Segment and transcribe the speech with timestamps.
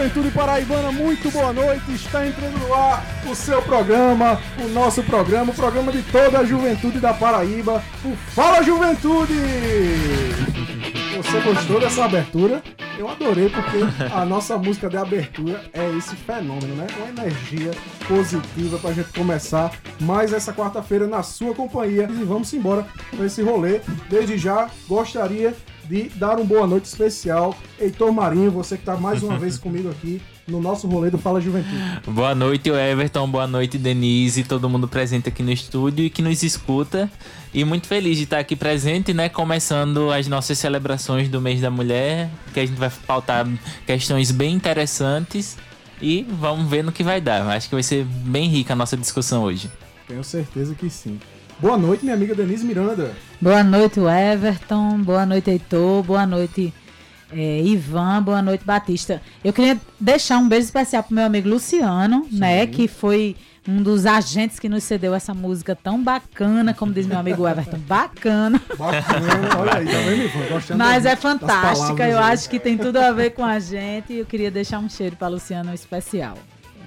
[0.00, 1.92] Juventude Paraibana, muito boa noite.
[1.92, 6.44] Está entrando no ar o seu programa, o nosso programa, o programa de toda a
[6.44, 9.34] juventude da Paraíba, o Fala Juventude!
[11.18, 12.62] Você gostou dessa abertura?
[12.98, 13.78] Eu adorei porque
[14.10, 16.86] a nossa música de abertura é esse fenômeno, né?
[16.96, 17.70] Uma energia
[18.08, 22.08] positiva pra gente começar mais essa quarta-feira na sua companhia.
[22.10, 23.82] E vamos embora para esse rolê.
[24.08, 25.54] Desde já, gostaria
[25.90, 27.58] de dar uma boa noite especial.
[27.78, 31.40] Heitor Marinho, você que está mais uma vez comigo aqui no nosso rolê do Fala
[31.40, 31.76] Juventude.
[32.06, 33.28] Boa noite, Everton.
[33.28, 37.10] Boa noite, Denise, todo mundo presente aqui no estúdio e que nos escuta.
[37.52, 39.28] E muito feliz de estar aqui presente, né?
[39.28, 43.48] Começando as nossas celebrações do mês da mulher, que a gente vai pautar
[43.84, 45.58] questões bem interessantes
[46.00, 47.42] e vamos ver no que vai dar.
[47.48, 49.68] Acho que vai ser bem rica a nossa discussão hoje.
[50.06, 51.18] Tenho certeza que sim.
[51.60, 53.12] Boa noite, minha amiga Denise Miranda.
[53.38, 54.98] Boa noite, Everton.
[55.02, 56.02] Boa noite, Heitor.
[56.02, 56.72] Boa noite,
[57.30, 58.22] é, Ivan.
[58.22, 59.20] Boa noite, Batista.
[59.44, 62.38] Eu queria deixar um beijo especial pro meu amigo Luciano, Sim.
[62.38, 62.66] né?
[62.66, 63.36] Que foi
[63.68, 67.78] um dos agentes que nos cedeu essa música tão bacana, como diz meu amigo Everton.
[67.86, 68.58] Bacana.
[68.78, 70.76] Bacana, olha aí, tá vendo, Ivan?
[70.76, 72.32] Mas é fantástica, eu aí.
[72.32, 74.14] acho que tem tudo a ver com a gente.
[74.14, 76.38] E eu queria deixar um cheiro para Luciano especial.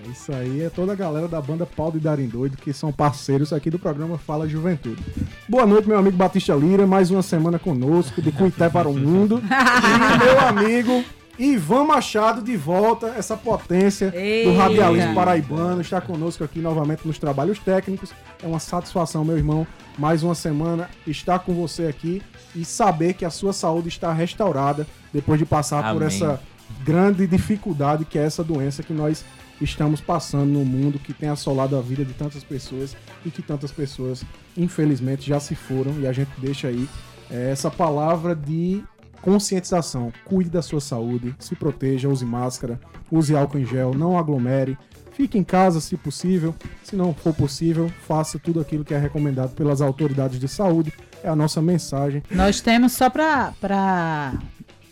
[0.09, 3.53] Isso aí é toda a galera da banda Paulo e Darim Doido, que são parceiros
[3.53, 5.01] aqui do programa Fala Juventude.
[5.47, 9.41] Boa noite, meu amigo Batista Lira, mais uma semana conosco, de Cuité para o Mundo.
[9.43, 11.03] E meu amigo
[11.37, 14.51] Ivan Machado de volta, essa potência Eita.
[14.51, 18.11] do radialismo paraibano, está conosco aqui novamente nos trabalhos técnicos.
[18.41, 19.65] É uma satisfação, meu irmão,
[19.97, 22.21] mais uma semana estar com você aqui
[22.55, 25.93] e saber que a sua saúde está restaurada depois de passar Amém.
[25.93, 26.39] por essa
[26.83, 29.25] grande dificuldade que é essa doença que nós
[29.63, 33.71] estamos passando no mundo que tem assolado a vida de tantas pessoas e que tantas
[33.71, 34.23] pessoas,
[34.57, 35.99] infelizmente, já se foram.
[35.99, 36.87] E a gente deixa aí
[37.29, 38.83] é, essa palavra de
[39.21, 40.11] conscientização.
[40.25, 42.79] Cuide da sua saúde, se proteja, use máscara,
[43.11, 44.77] use álcool em gel, não aglomere.
[45.13, 46.55] Fique em casa se possível.
[46.83, 50.91] Se não for possível, faça tudo aquilo que é recomendado pelas autoridades de saúde.
[51.23, 52.21] É a nossa mensagem.
[52.31, 54.33] Nós temos só para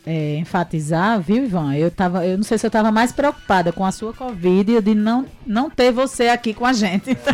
[0.06, 1.76] é, enfatizar, viu, Ivan?
[1.76, 4.82] Eu, tava, eu não sei se eu estava mais preocupada com a sua Covid e
[4.82, 7.12] de não, não ter você aqui com a gente.
[7.12, 7.34] Então,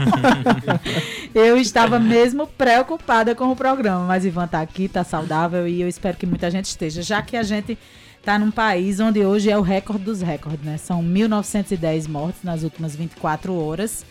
[1.33, 4.06] eu estava mesmo preocupada com o programa.
[4.06, 7.38] Mas Ivan está aqui, está saudável e eu espero que muita gente esteja, já que
[7.38, 7.77] a gente
[8.19, 10.77] está num país onde hoje é o recorde dos recordes, né?
[10.77, 14.06] São 1.910 mortes nas últimas 24 horas.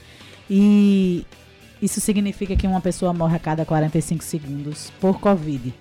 [0.48, 1.26] E
[1.82, 5.74] isso significa que uma pessoa morre a cada 45 segundos por Covid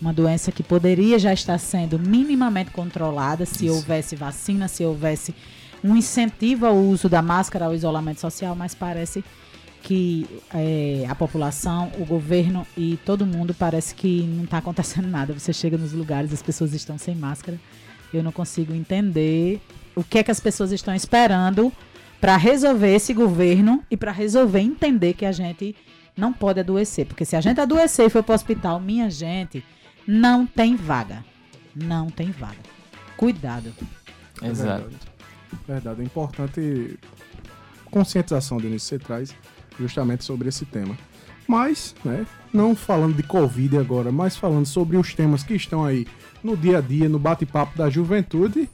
[0.00, 3.74] uma doença que poderia já estar sendo minimamente controlada se Isso.
[3.74, 5.34] houvesse vacina, se houvesse
[5.82, 9.24] um incentivo ao uso da máscara, ao isolamento social, mas parece
[9.82, 15.32] que é, a população, o governo e todo mundo parece que não está acontecendo nada.
[15.32, 17.58] Você chega nos lugares, as pessoas estão sem máscara.
[18.12, 19.60] Eu não consigo entender
[19.94, 21.72] o que é que as pessoas estão esperando
[22.20, 25.74] para resolver esse governo e para resolver entender que a gente
[26.16, 27.06] não pode adoecer.
[27.06, 29.64] Porque se a gente adoecer e for para o hospital, minha gente,
[30.10, 31.24] não tem vaga.
[31.72, 32.58] Não tem vaga.
[33.16, 33.72] Cuidado.
[34.42, 34.82] Exato.
[34.82, 34.96] Verdade.
[35.68, 36.00] Verdade.
[36.00, 36.98] É importante
[37.92, 39.34] conscientização, Denise, você traz
[39.78, 40.98] justamente sobre esse tema.
[41.46, 46.06] Mas, né, não falando de Covid agora, mas falando sobre os temas que estão aí
[46.42, 48.68] no dia a dia, no bate-papo da juventude,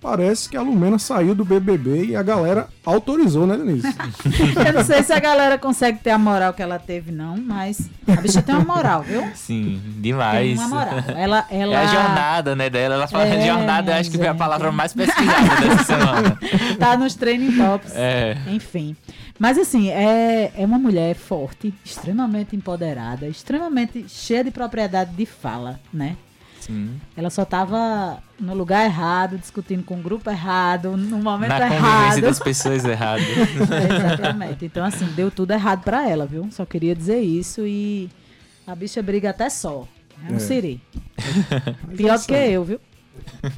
[0.00, 3.86] Parece que a Lumena saiu do BBB e a galera autorizou, né, Denise?
[4.66, 7.90] Eu não sei se a galera consegue ter a moral que ela teve, não, mas
[8.08, 9.22] a bicha tem uma moral, viu?
[9.34, 10.58] Sim, demais.
[10.58, 11.04] Tem uma moral.
[11.14, 11.74] Ela, ela...
[11.74, 12.94] É a jornada, né, dela.
[12.94, 16.38] Ela fala é, jornada, eu acho que foi a palavra mais pesquisada dessa semana.
[16.78, 17.92] Tá nos training tops.
[17.94, 18.38] É.
[18.46, 18.96] Enfim.
[19.38, 25.78] Mas assim, é, é uma mulher forte, extremamente empoderada, extremamente cheia de propriedade de fala,
[25.92, 26.16] né?
[26.60, 27.00] Sim.
[27.16, 31.80] Ela só estava no lugar errado, discutindo com o grupo errado, no momento Na errado.
[31.80, 33.26] Na convivência das pessoas erradas.
[33.26, 34.64] é, exatamente.
[34.64, 36.48] Então, assim, deu tudo errado para ela, viu?
[36.50, 38.08] Só queria dizer isso e
[38.66, 39.88] a bicha briga até só.
[40.28, 40.38] É um é.
[40.38, 40.80] siri.
[41.96, 42.80] Pior do que eu, viu?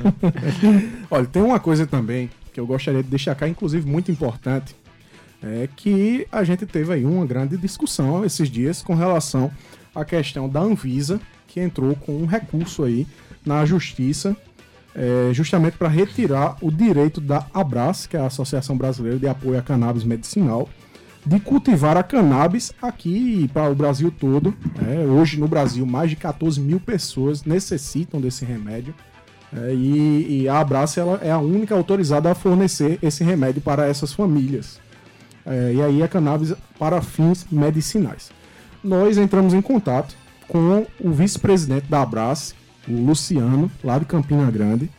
[1.11, 4.77] Olha, tem uma coisa também que eu gostaria de deixar cá, inclusive muito importante,
[5.43, 9.51] é que a gente teve aí uma grande discussão esses dias com relação
[9.95, 11.21] à questão da Anvisa
[11.53, 13.07] que entrou com um recurso aí
[13.45, 14.35] na justiça,
[14.95, 19.59] é, justamente para retirar o direito da Abras, que é a Associação Brasileira de Apoio
[19.59, 20.69] a Cannabis Medicinal,
[21.25, 24.55] de cultivar a cannabis aqui para o Brasil todo.
[24.89, 28.95] É, hoje no Brasil, mais de 14 mil pessoas necessitam desse remédio.
[29.55, 33.87] É, e, e, a Abraça ela é a única autorizada a fornecer esse remédio para
[33.87, 34.81] essas famílias.
[35.45, 38.31] É, e aí a cannabis para fins medicinais.
[38.83, 40.17] Nós entramos em contato
[40.53, 42.53] com o vice-presidente da Abrace,
[42.87, 44.91] o Luciano, lá de Campina Grande,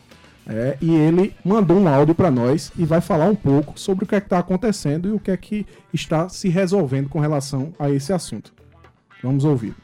[0.46, 4.06] É, e ele mandou um áudio para nós e vai falar um pouco sobre o
[4.06, 7.88] que é está acontecendo e o que é que está se resolvendo com relação a
[7.88, 8.52] esse assunto.
[9.22, 9.74] Vamos ouvir.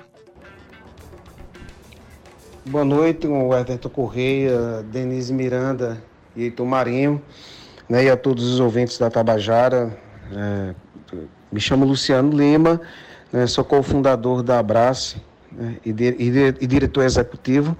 [2.66, 6.02] Boa noite, o Everton Correia, Denise Miranda
[6.36, 7.22] e Heitor Marinho,
[7.88, 9.98] né, e a todos os ouvintes da Tabajara.
[10.30, 10.74] É,
[11.50, 12.82] me chamo Luciano Lima,
[13.32, 15.16] né, sou cofundador da Abrace
[15.52, 17.76] né, e, e, e, diretor executivo.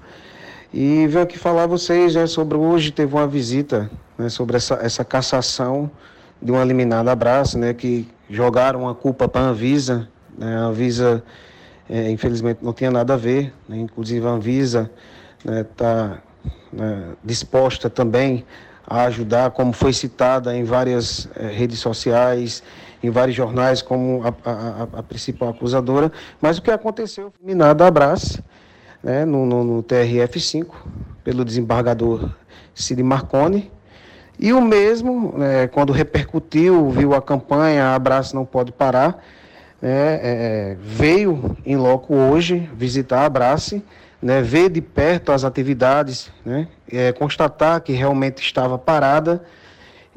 [0.73, 4.75] E venho aqui falar a vocês né, sobre hoje teve uma visita né, sobre essa,
[4.75, 5.91] essa cassação
[6.41, 10.07] de uma eliminada Abrace, né, que jogaram a culpa para a Anvisa.
[10.37, 11.23] Né, a Anvisa
[11.89, 13.77] é, infelizmente não tinha nada a ver, né?
[13.77, 14.89] inclusive a Anvisa
[15.45, 16.21] está
[16.71, 18.45] né, né, disposta também
[18.87, 22.63] a ajudar, como foi citada em várias é, redes sociais,
[23.03, 26.11] em vários jornais, como a, a, a, principal acusadora.
[26.39, 28.43] Mas o que aconteceu minada abraço
[29.03, 30.67] né, no, no, no TRF-5,
[31.23, 32.29] pelo desembargador
[32.73, 33.71] Cid Marconi,
[34.39, 39.23] e o mesmo, né, quando repercutiu, viu a campanha Abraço Não Pode Parar,
[39.81, 43.83] é, é, veio em loco hoje visitar a Abrace,
[44.21, 49.43] né, ver de perto as atividades, né, é, constatar que realmente estava parada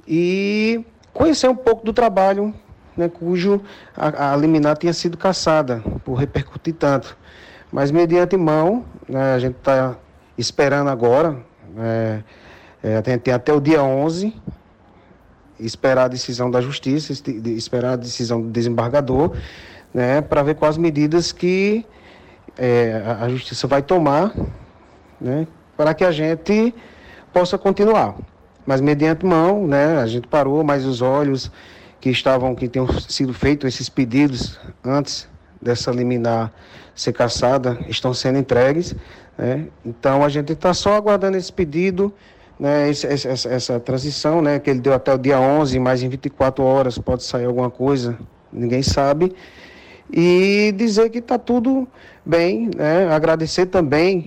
[0.07, 2.55] e conhecer um pouco do trabalho
[2.96, 3.61] né, cujo
[3.96, 7.17] a, a, liminar tinha sido caçada por repercutir tanto.
[7.73, 9.96] Mas mediante mão, né, a gente está
[10.38, 11.37] esperando agora,
[11.79, 12.20] é,
[12.82, 14.35] é, tem, tem até o dia 11
[15.58, 17.12] esperar a decisão da justiça,
[17.56, 19.37] esperar a decisão do desembargador,
[19.93, 21.87] né, para ver quais medidas que
[22.58, 24.35] é, a justiça vai tomar,
[25.20, 25.46] né,
[25.76, 26.75] para que a gente
[27.32, 28.17] possa continuar.
[28.67, 31.50] Mas mediante mão, né, a gente parou, mas os olhos
[32.05, 35.27] que estavam, que tinham sido feitos esses pedidos antes
[35.59, 36.53] dessa liminar
[36.95, 38.95] ser caçada, estão sendo entregues.
[39.39, 39.69] Né?
[39.83, 42.12] Então a gente está só aguardando esse pedido
[42.61, 46.11] né, essa, essa, essa, transição, né, que ele deu até o dia 11, mais em
[46.11, 48.19] 24 horas pode sair alguma coisa,
[48.53, 49.35] ninguém sabe.
[50.12, 51.89] E dizer que está tudo
[52.25, 54.27] bem, né, agradecer também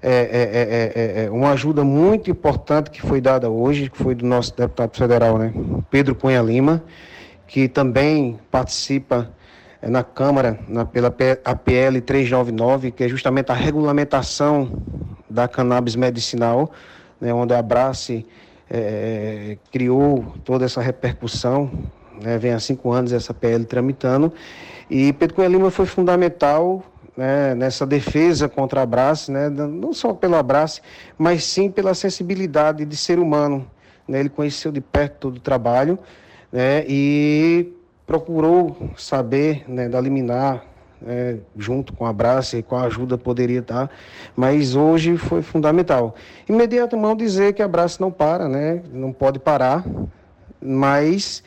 [0.00, 4.14] é é, é, é, é, uma ajuda muito importante que foi dada hoje, que foi
[4.14, 5.52] do nosso deputado federal, né,
[5.90, 6.80] Pedro Cunha Lima,
[7.46, 9.30] que também participa
[9.80, 14.82] é, na Câmara na, pela APL 399, que é justamente a regulamentação
[15.28, 16.72] da cannabis medicinal
[17.20, 18.26] né, onde a Abrace
[18.70, 21.70] é, criou toda essa repercussão,
[22.20, 24.32] né, vem há cinco anos essa PL tramitando,
[24.88, 26.82] e Pedro Cunha Lima foi fundamental
[27.16, 30.80] né, nessa defesa contra a Abrace, né, não só pela Abrace,
[31.16, 33.66] mas sim pela sensibilidade de ser humano.
[34.06, 35.98] Né, ele conheceu de perto todo o trabalho
[36.56, 37.70] né, e
[38.06, 40.64] procurou saber né, da liminar,
[41.06, 43.90] é, junto com a Abraça e com a ajuda poderia estar,
[44.34, 46.14] mas hoje foi fundamental.
[46.48, 48.82] Imediatamente dizer que a Abraça não para, né?
[48.90, 49.84] não pode parar,
[50.58, 51.42] mas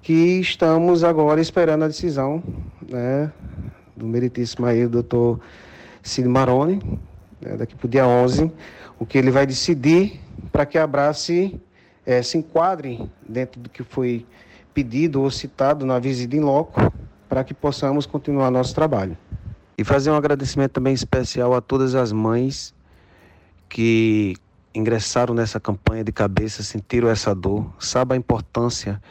[0.00, 2.42] que estamos agora esperando a decisão
[2.88, 3.30] né,
[3.94, 5.38] do meritíssimo aí, doutor
[6.02, 6.80] Cid Maroni,
[7.42, 8.50] né, daqui para o dia 11,
[8.98, 10.18] o que ele vai decidir
[10.50, 11.60] para que a Abrace
[12.06, 14.24] é, se enquadre dentro do que foi
[14.76, 16.92] pedido ou citado na visita em loco,
[17.30, 19.16] para que possamos continuar nosso trabalho.
[19.78, 22.74] E fazer um agradecimento também especial a todas as mães
[23.70, 24.36] que
[24.74, 29.02] ingressaram nessa campanha de cabeça, sentiram essa dor, sabe a importância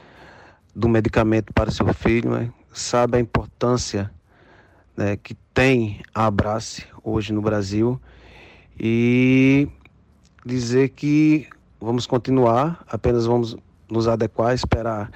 [0.75, 2.51] do medicamento para seu filho, né?
[2.71, 4.11] sabe a importância
[4.95, 7.99] né, que tem a Abrace hoje no Brasil
[8.79, 9.67] e
[10.45, 11.47] dizer que
[11.81, 13.57] vamos continuar, apenas vamos
[13.89, 15.09] nos adequar, esperar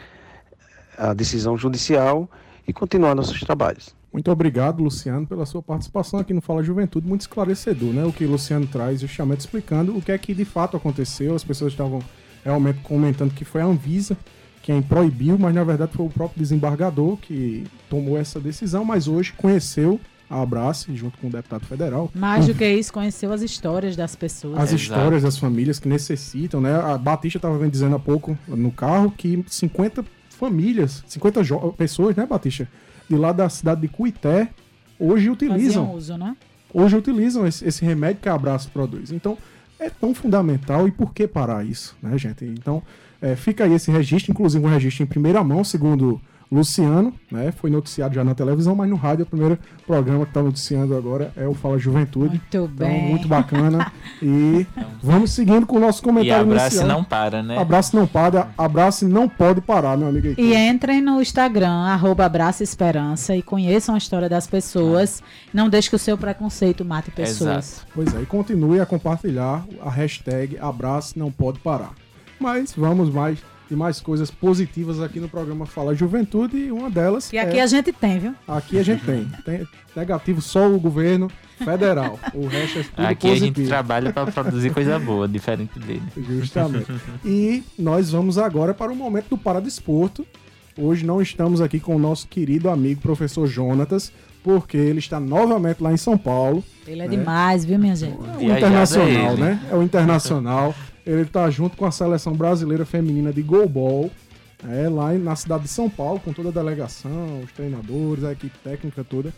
[1.00, 2.30] a decisão judicial
[2.68, 3.96] e continuar nossos trabalhos.
[4.12, 8.04] Muito obrigado, Luciano, pela sua participação aqui no Fala Juventude, muito esclarecedor, né?
[8.04, 11.36] O que o Luciano traz, justamente explicando o que é que de fato aconteceu.
[11.36, 12.00] As pessoas estavam
[12.44, 14.18] realmente comentando que foi a Anvisa
[14.62, 19.34] quem proibiu, mas na verdade foi o próprio desembargador que tomou essa decisão, mas hoje
[19.34, 22.12] conheceu a Abrace, junto com o deputado federal.
[22.14, 24.60] Mais do que isso, conheceu as histórias das pessoas.
[24.60, 26.76] As histórias das famílias que necessitam, né?
[26.76, 30.06] A Batista estava dizendo há pouco no carro que 50
[30.40, 31.44] famílias, 50
[31.78, 32.68] pessoas, né, Batista?
[33.10, 34.50] De lá da cidade de Cuité,
[34.98, 35.94] hoje utilizam.
[35.94, 36.36] uso, né?
[36.74, 39.12] Hoje utilizam esse, esse remédio que a Abraço produz.
[39.12, 39.38] Então,
[39.80, 42.46] é tão fundamental e por que parar isso, né, gente?
[42.46, 42.82] Então,
[43.22, 47.52] é, fica aí esse registro, inclusive um registro em primeira mão, segundo Luciano, né?
[47.52, 51.32] Foi noticiado já na televisão, mas no rádio, o primeiro programa que está noticiando agora
[51.38, 52.30] é o Fala Juventude.
[52.30, 53.10] Muito Então, bem.
[53.10, 53.92] muito bacana.
[54.22, 54.68] E
[55.02, 56.88] vamos seguindo com o nosso E comentário abraço inicial.
[56.88, 57.58] não para, né?
[57.58, 60.44] Abraço não para, abraço não pode parar, meu amigo Heitor.
[60.44, 65.24] E entrem no Instagram, arroba Abraça Esperança, e conheçam a história das pessoas.
[65.54, 67.74] Não deixe que o seu preconceito mate pessoas.
[67.78, 67.88] Exato.
[67.96, 71.92] Pois é, e continue a compartilhar a hashtag abraço não pode parar.
[72.38, 73.40] Mas vamos mais
[73.70, 77.62] e mais coisas positivas aqui no programa Fala Juventude e uma delas E aqui é,
[77.62, 78.36] a gente tem, viu?
[78.48, 79.28] aqui a gente tem.
[79.46, 82.20] tem negativo só o governo federal.
[82.34, 83.68] O resto é tudo Aqui a gente positivo.
[83.68, 86.04] trabalha para produzir coisa boa, diferente dele.
[86.18, 86.92] Justamente.
[87.24, 90.26] e nós vamos agora para o momento do Paradesporto.
[90.78, 95.84] Hoje não estamos aqui com o nosso querido amigo professor Jonatas, porque ele está novamente
[95.84, 96.64] lá em São Paulo.
[96.88, 98.18] Ele é, demais, viu, minha gente?
[98.18, 99.68] É o internacional, é né?
[99.70, 100.76] É o internacional.
[101.10, 104.12] Ele tá junto com a seleção brasileira feminina de goalball,
[104.70, 108.56] é, lá na cidade de São Paulo, com toda a delegação, os treinadores, a equipe
[108.60, 109.34] técnica toda.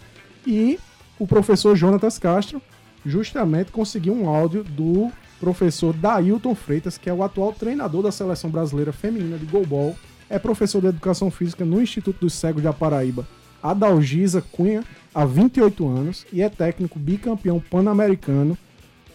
[0.45, 0.77] E
[1.17, 2.61] o professor Jonatas Castro
[3.05, 5.09] justamente conseguiu um áudio do
[5.39, 9.95] professor Dailton Freitas, que é o atual treinador da seleção brasileira feminina de goalball,
[10.29, 13.25] é professor de educação física no Instituto dos Cegos de Aparaíba,
[13.63, 14.83] Adalgisa Cunha,
[15.15, 18.57] há 28 anos, e é técnico bicampeão pan-americano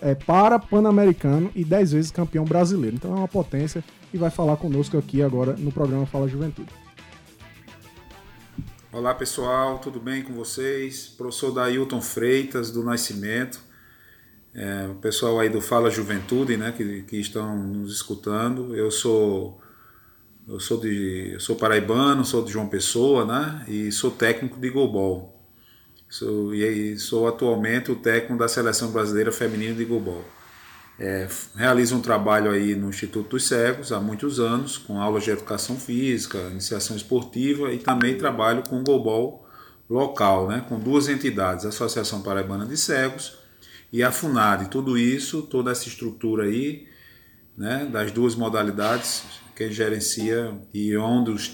[0.01, 2.97] é, para Pan-Americano e 10 vezes campeão brasileiro.
[2.97, 6.71] Então é uma potência e vai falar conosco aqui agora no programa Fala Juventude.
[8.93, 11.07] Olá pessoal, tudo bem com vocês?
[11.07, 13.61] Professor Dailton Freitas, do Nascimento.
[14.55, 18.75] É, o pessoal aí do Fala Juventude, né, que, que estão nos escutando.
[18.75, 19.61] Eu sou
[20.49, 24.71] eu sou de eu sou paraibano, sou de João Pessoa, né, e sou técnico de
[24.71, 25.36] goalball.
[26.19, 30.25] Sou, e sou atualmente o técnico da seleção brasileira feminina de goalball.
[30.99, 35.31] É, realizo um trabalho aí no Instituto dos Cegos há muitos anos, com aulas de
[35.31, 39.47] educação física, iniciação esportiva e também trabalho com goalball
[39.91, 43.37] local, né, com duas entidades, a Associação Paraibana de Cegos
[43.93, 44.71] e a FUNAD.
[44.71, 46.89] Tudo isso, toda essa estrutura aí,
[47.55, 49.23] né, das duas modalidades,
[49.55, 51.47] quem gerencia e onde os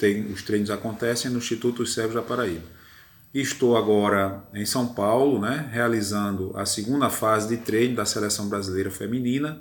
[0.44, 2.81] treinos acontecem é no Instituto dos Cegos da Paraíba.
[3.34, 8.90] Estou agora em São Paulo, né, realizando a segunda fase de treino da seleção brasileira
[8.90, 9.60] feminina.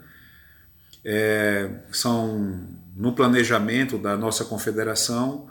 [1.05, 5.49] É, são no planejamento da nossa confederação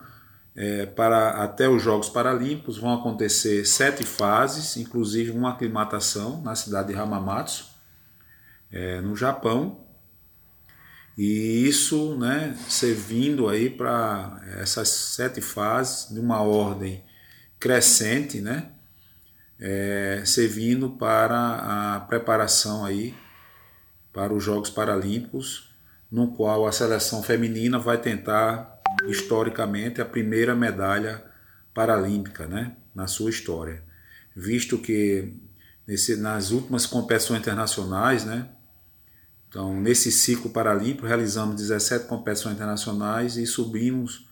[0.55, 6.93] é, para até os Jogos Paralímpicos vão acontecer sete fases, inclusive uma aclimatação na cidade
[6.93, 7.67] de Hamamatsu,
[8.71, 9.81] é, no Japão.
[11.17, 17.03] E isso, né, servindo aí para essas sete fases de uma ordem
[17.61, 18.71] crescente, né?
[19.63, 23.15] É, servindo para a preparação aí
[24.11, 25.71] para os Jogos Paralímpicos,
[26.11, 31.23] no qual a seleção feminina vai tentar historicamente a primeira medalha
[31.73, 33.83] paralímpica, né, na sua história,
[34.35, 35.33] visto que
[35.87, 38.49] nesse, nas últimas competições internacionais, né,
[39.49, 44.29] então nesse ciclo paralímpico realizamos 17 competições internacionais e subimos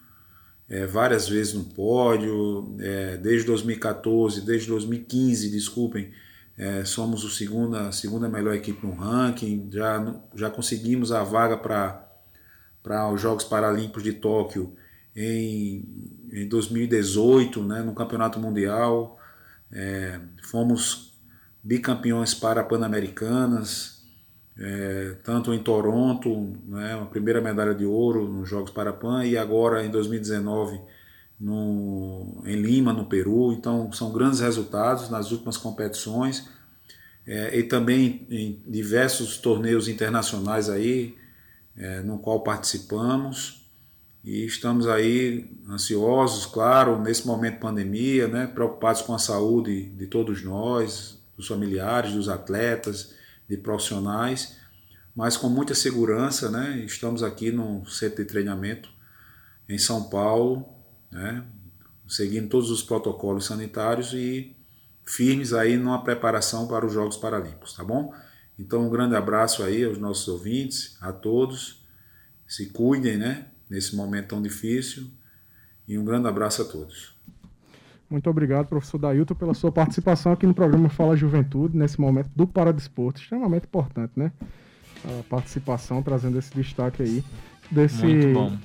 [0.69, 6.11] é, várias vezes no pódio, é, desde 2014, desde 2015, desculpem,
[6.57, 11.57] é, somos o segunda, a segunda melhor equipe no ranking, já, já conseguimos a vaga
[11.57, 14.75] para os Jogos Paralímpicos de Tóquio
[15.17, 15.85] em,
[16.33, 19.19] em 2018, né, no Campeonato Mundial,
[19.73, 21.19] é, fomos
[21.63, 23.98] bicampeões para Pan-Americanas,
[24.59, 29.85] é, tanto em Toronto, né, a primeira medalha de ouro nos Jogos Parapan e agora
[29.85, 30.81] em 2019
[31.39, 33.53] no, em Lima, no Peru.
[33.53, 36.49] Então são grandes resultados nas últimas competições
[37.25, 41.15] é, e também em diversos torneios internacionais aí,
[41.77, 43.65] é, no qual participamos
[44.25, 50.07] e estamos aí ansiosos, claro, nesse momento de pandemia, né, preocupados com a saúde de
[50.09, 53.15] todos nós, dos familiares, dos atletas,
[53.49, 54.57] de profissionais,
[55.15, 56.79] mas com muita segurança, né?
[56.85, 58.89] Estamos aqui no centro de treinamento
[59.69, 60.69] em São Paulo,
[61.11, 61.45] né?
[62.07, 64.57] Seguindo todos os protocolos sanitários e
[65.05, 68.15] firmes aí numa preparação para os Jogos Paralímpicos, tá bom?
[68.59, 71.85] Então um grande abraço aí aos nossos ouvintes, a todos.
[72.47, 73.47] Se cuidem, né?
[73.69, 75.11] Nesse momento tão difícil.
[75.87, 77.15] E um grande abraço a todos.
[78.11, 82.47] Muito obrigado, professor Dailton, pela sua participação aqui no programa Fala Juventude, nesse momento do
[82.47, 84.33] Paradesporto, extremamente importante, né?
[85.05, 87.25] A participação, trazendo esse destaque aí
[87.71, 88.07] desse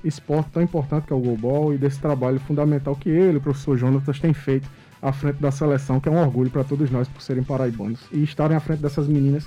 [0.03, 3.77] esporte tão importante que é o goalball e desse trabalho fundamental que ele, o professor
[3.77, 4.67] Jonatas, tem feito
[5.01, 8.23] à frente da seleção, que é um orgulho para todos nós por serem paraibanos e
[8.23, 9.45] estarem à frente dessas meninas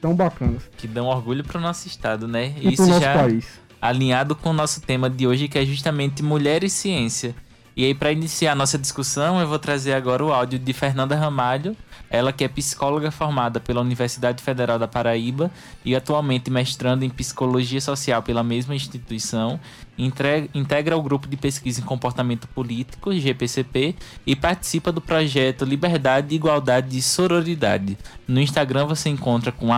[0.00, 2.52] tão bacanas Que dão orgulho pro nosso estado, né?
[2.60, 3.60] e Isso para o nosso já país.
[3.80, 7.32] alinhado com o nosso tema de hoje, que é justamente mulher e ciência.
[7.76, 11.14] E aí, para iniciar a nossa discussão, eu vou trazer agora o áudio de Fernanda
[11.14, 11.76] Ramalho,
[12.08, 15.50] ela que é psicóloga formada pela Universidade Federal da Paraíba
[15.84, 19.60] e atualmente mestrando em psicologia social pela mesma instituição,
[19.98, 23.94] integra o grupo de pesquisa em comportamento político, GPCP,
[24.26, 27.98] e participa do projeto Liberdade, Igualdade e Sororidade.
[28.26, 29.68] No Instagram você encontra com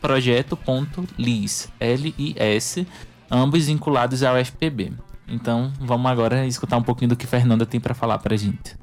[0.00, 2.86] projeto.lis, L-I-S,
[3.30, 4.94] ambos vinculados ao FPB.
[5.28, 8.76] Então, vamos agora escutar um pouquinho do que Fernanda tem para falar para a gente.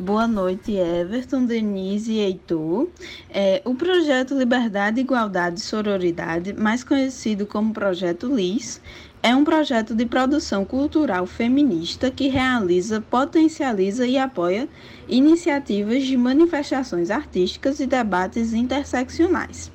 [0.00, 2.88] Boa noite, Everton, Denise e Heitor.
[3.28, 8.80] É, o projeto Liberdade, Igualdade e Sororidade, mais conhecido como Projeto LIS,
[9.20, 14.68] é um projeto de produção cultural feminista que realiza, potencializa e apoia
[15.08, 19.72] iniciativas de manifestações artísticas e debates interseccionais.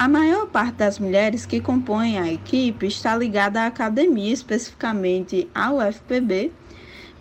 [0.00, 5.78] A maior parte das mulheres que compõem a equipe está ligada à academia, especificamente ao
[5.78, 6.50] FPB,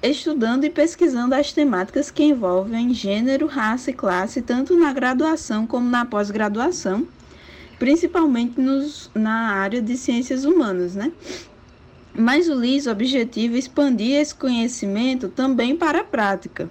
[0.02, 5.90] estudando e pesquisando as temáticas que envolvem gênero, raça e classe, tanto na graduação como
[5.90, 7.06] na pós-graduação,
[7.78, 11.12] principalmente nos, na área de ciências humanas, né?
[12.18, 16.70] Mas o LIS objetiva expandir esse conhecimento também para a prática,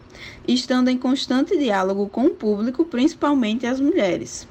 [0.49, 4.49] estando em constante diálogo com o público, principalmente as mulheres.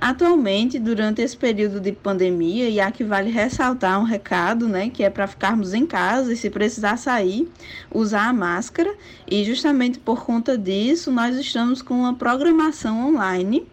[0.00, 5.10] Atualmente, durante esse período de pandemia, e aqui vale ressaltar um recado, né, que é
[5.10, 7.50] para ficarmos em casa e se precisar sair,
[7.92, 8.94] usar a máscara,
[9.28, 13.66] e justamente por conta disso, nós estamos com uma programação online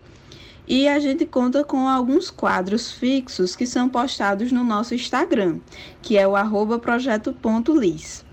[0.68, 5.60] e a gente conta com alguns quadros fixos que são postados no nosso Instagram,
[6.02, 6.34] que é o
[6.80, 8.26] projeto.lis.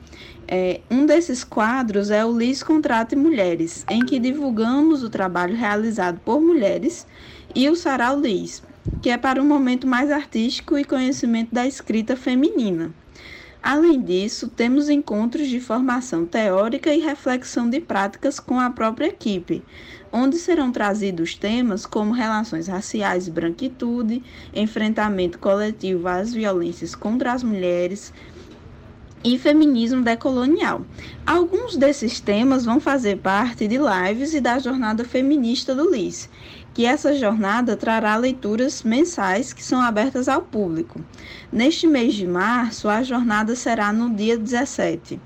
[0.48, 5.54] É, um desses quadros é o Lis Contrato e Mulheres, em que divulgamos o trabalho
[5.54, 7.06] realizado por mulheres
[7.54, 8.62] e o Sarau Liz,
[9.00, 12.92] que é para um momento mais artístico e conhecimento da escrita feminina.
[13.62, 19.62] Além disso, temos encontros de formação teórica e reflexão de práticas com a própria equipe,
[20.10, 24.22] onde serão trazidos temas como relações raciais e branquitude,
[24.52, 28.12] enfrentamento coletivo às violências contra as mulheres,
[29.24, 30.84] e feminismo decolonial.
[31.24, 36.28] Alguns desses temas vão fazer parte de lives e da jornada feminista do LIS,
[36.74, 41.00] que essa jornada trará leituras mensais que são abertas ao público.
[41.52, 45.20] Neste mês de março, a jornada será no dia 17.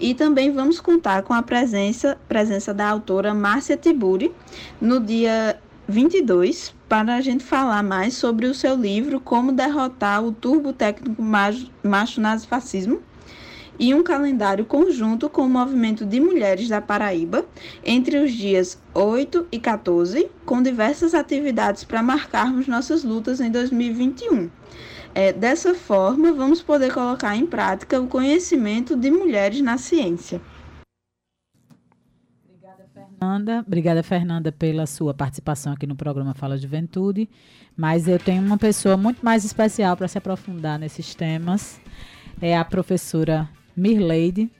[0.00, 4.32] E também vamos contar com a presença, presença da autora Márcia Tiburi
[4.80, 10.32] no dia 22 para a gente falar mais sobre o seu livro Como Derrotar o
[10.32, 13.02] Turbo Técnico Macho Nazifascismo
[13.78, 17.46] e um calendário conjunto com o movimento de mulheres da Paraíba
[17.84, 24.50] entre os dias 8 e 14, com diversas atividades para marcarmos nossas lutas em 2021.
[25.14, 30.40] É, dessa forma, vamos poder colocar em prática o conhecimento de mulheres na ciência.
[33.18, 33.64] Fernanda.
[33.66, 37.28] Obrigada, Fernanda, pela sua participação aqui no programa Fala Juventude.
[37.76, 41.80] Mas eu tenho uma pessoa muito mais especial para se aprofundar nesses temas.
[42.40, 44.50] É a professora Mirleide,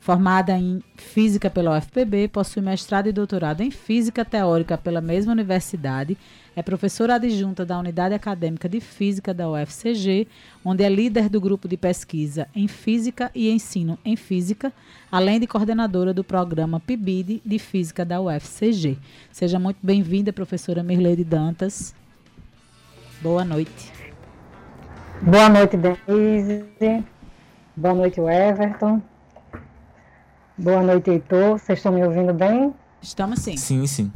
[0.00, 6.16] formada em Física pela UFPB, possui mestrado e doutorado em Física Teórica pela mesma universidade,
[6.56, 10.26] é professora adjunta da Unidade Acadêmica de Física da UFCG,
[10.64, 14.72] onde é líder do grupo de pesquisa em Física e Ensino em Física,
[15.12, 18.98] além de coordenadora do programa PIBID de Física da UFCG.
[19.30, 21.94] Seja muito bem-vinda, professora Mirleide Dantas.
[23.22, 23.92] Boa noite.
[25.22, 26.64] Boa noite, Denise.
[27.80, 29.00] Boa noite, Everton.
[30.58, 31.58] Boa noite, Heitor.
[31.58, 32.74] Vocês estão me ouvindo bem?
[33.00, 33.56] Estamos sim.
[33.56, 34.12] Sim, sim.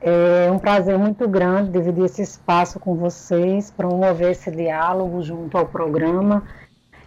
[0.00, 5.66] É um prazer muito grande dividir esse espaço com vocês, promover esse diálogo junto ao
[5.66, 6.42] programa.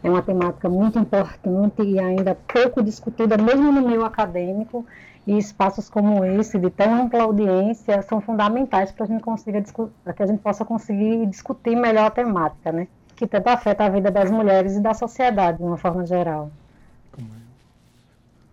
[0.04, 4.86] É uma temática muito importante e ainda pouco discutida, mesmo no meio acadêmico.
[5.26, 10.64] E espaços como esse, de tão ampla audiência, são fundamentais para que a gente possa
[10.64, 12.88] conseguir discutir melhor a temática, né?
[13.22, 16.52] Que tanto afeta a vida das mulheres e da sociedade de uma forma geral.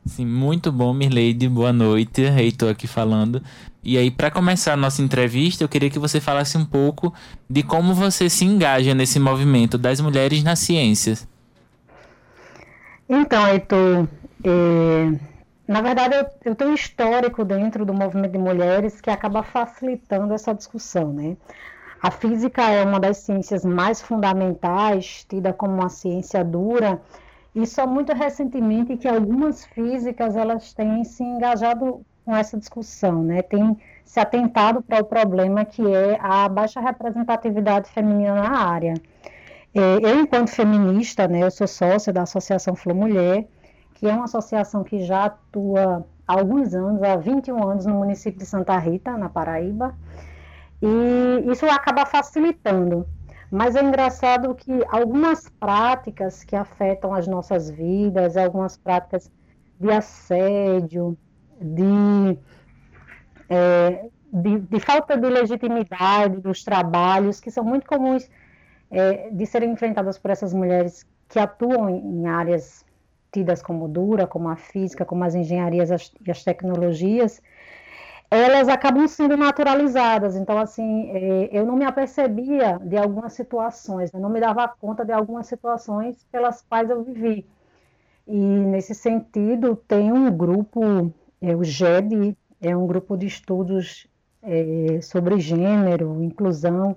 [0.04, 1.48] Sim, muito bom, Mirleide.
[1.48, 2.28] Boa noite.
[2.28, 3.42] Reitor aqui falando.
[3.82, 7.14] E aí, para começar a nossa entrevista, eu queria que você falasse um pouco
[7.48, 11.18] de como você se engaja nesse movimento das mulheres na ciência.
[13.08, 14.06] Então, Heitor,
[14.44, 15.18] é,
[15.66, 20.34] na verdade, eu, eu tenho um histórico dentro do movimento de mulheres que acaba facilitando
[20.34, 21.38] essa discussão, né?
[22.00, 27.00] A física é uma das ciências mais fundamentais, tida como uma ciência dura,
[27.54, 33.42] e só muito recentemente que algumas físicas elas têm se engajado com essa discussão, né?
[33.42, 38.94] Tem se atentado para o problema que é a baixa representatividade feminina na área.
[39.74, 43.46] É, eu, enquanto feminista, né, eu sou sócia da Associação Flor Mulher,
[43.94, 48.38] que é uma associação que já atua há alguns anos, há 21 anos, no município
[48.38, 49.94] de Santa Rita, na Paraíba,
[50.82, 53.06] e isso acaba facilitando.
[53.50, 59.30] Mas é engraçado que algumas práticas que afetam as nossas vidas, algumas práticas
[59.80, 61.16] de assédio,
[61.60, 62.38] de,
[63.48, 68.28] é, de, de, falta de legitimidade dos trabalhos, que são muito comuns
[68.90, 72.84] é, de serem enfrentadas por essas mulheres que atuam em áreas
[73.32, 77.42] tidas como dura, como a física, como as engenharias e as tecnologias,
[78.30, 80.36] elas acabam sendo naturalizadas.
[80.36, 85.04] Então, assim, é, eu não me apercebia de algumas situações, eu não me dava conta
[85.04, 87.46] de algumas situações pelas quais eu vivi.
[88.26, 94.06] E, nesse sentido, tem um grupo, é, o GED, é um grupo de estudos
[94.42, 96.96] é, sobre gênero, inclusão,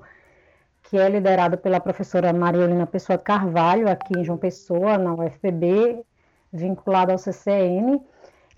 [0.83, 6.03] que é liderado pela professora Mariolina Pessoa Carvalho, aqui em João Pessoa, na UFPB,
[6.51, 8.01] vinculado ao CCN,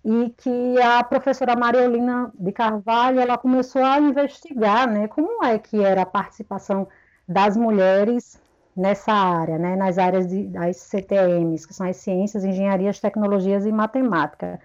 [0.04, 5.82] e que a professora Mariolina de Carvalho ela começou a investigar né, como é que
[5.82, 6.88] era a participação
[7.28, 8.42] das mulheres
[8.76, 13.72] nessa área, né, nas áreas de, das CTMs, que são as ciências, engenharias, tecnologias e
[13.72, 14.60] matemática,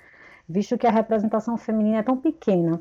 [0.49, 2.81] visto que a representação feminina é tão pequena.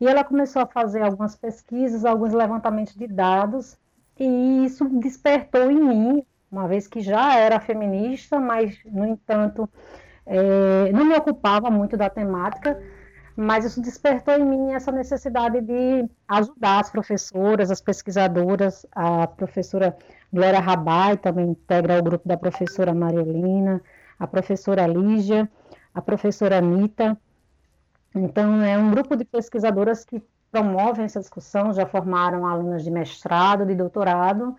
[0.00, 3.76] E ela começou a fazer algumas pesquisas, alguns levantamentos de dados,
[4.18, 9.68] e isso despertou em mim, uma vez que já era feminista, mas, no entanto,
[10.26, 12.80] é, não me ocupava muito da temática,
[13.36, 19.96] mas isso despertou em mim essa necessidade de ajudar as professoras, as pesquisadoras, a professora
[20.32, 23.80] Glória Rabai também integra o grupo da professora Mariolina,
[24.18, 25.50] a professora Lígia,
[25.94, 27.16] a professora Anitta.
[28.14, 33.64] Então, é um grupo de pesquisadoras que promovem essa discussão, já formaram alunas de mestrado,
[33.64, 34.56] de doutorado,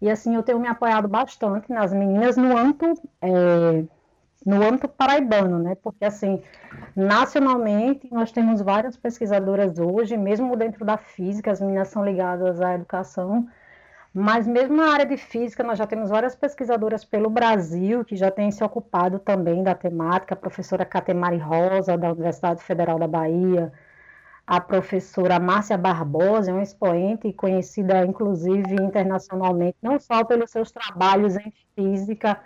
[0.00, 2.86] e assim eu tenho me apoiado bastante nas meninas no âmbito
[3.20, 3.84] é,
[4.44, 5.74] no âmbito paraibano, né?
[5.76, 6.42] Porque assim,
[6.94, 12.74] nacionalmente nós temos várias pesquisadoras hoje, mesmo dentro da física, as meninas são ligadas à
[12.74, 13.48] educação,
[14.12, 18.30] mas mesmo na área de física nós já temos várias pesquisadoras pelo Brasil que já
[18.30, 23.72] têm se ocupado também da temática, a professora Catemari Rosa da Universidade Federal da Bahia,
[24.46, 31.34] a professora Márcia Barbosa, é uma expoente conhecida inclusive internacionalmente, não só pelos seus trabalhos
[31.36, 32.38] em física,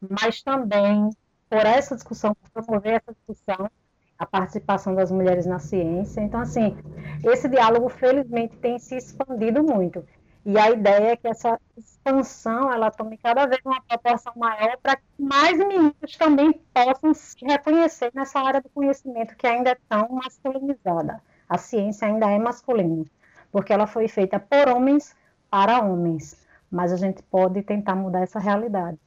[0.00, 1.10] mas também
[1.52, 3.70] por essa discussão, por promover essa discussão,
[4.18, 6.22] a participação das mulheres na ciência.
[6.22, 6.74] Então, assim,
[7.22, 10.02] esse diálogo, felizmente, tem se expandido muito.
[10.46, 14.96] E a ideia é que essa expansão ela tome cada vez uma proporção maior para
[14.96, 20.08] que mais meninos também possam se reconhecer nessa área do conhecimento que ainda é tão
[20.08, 21.20] masculinizada.
[21.46, 23.04] A ciência ainda é masculina,
[23.52, 25.14] porque ela foi feita por homens
[25.50, 26.34] para homens,
[26.70, 28.98] mas a gente pode tentar mudar essa realidade.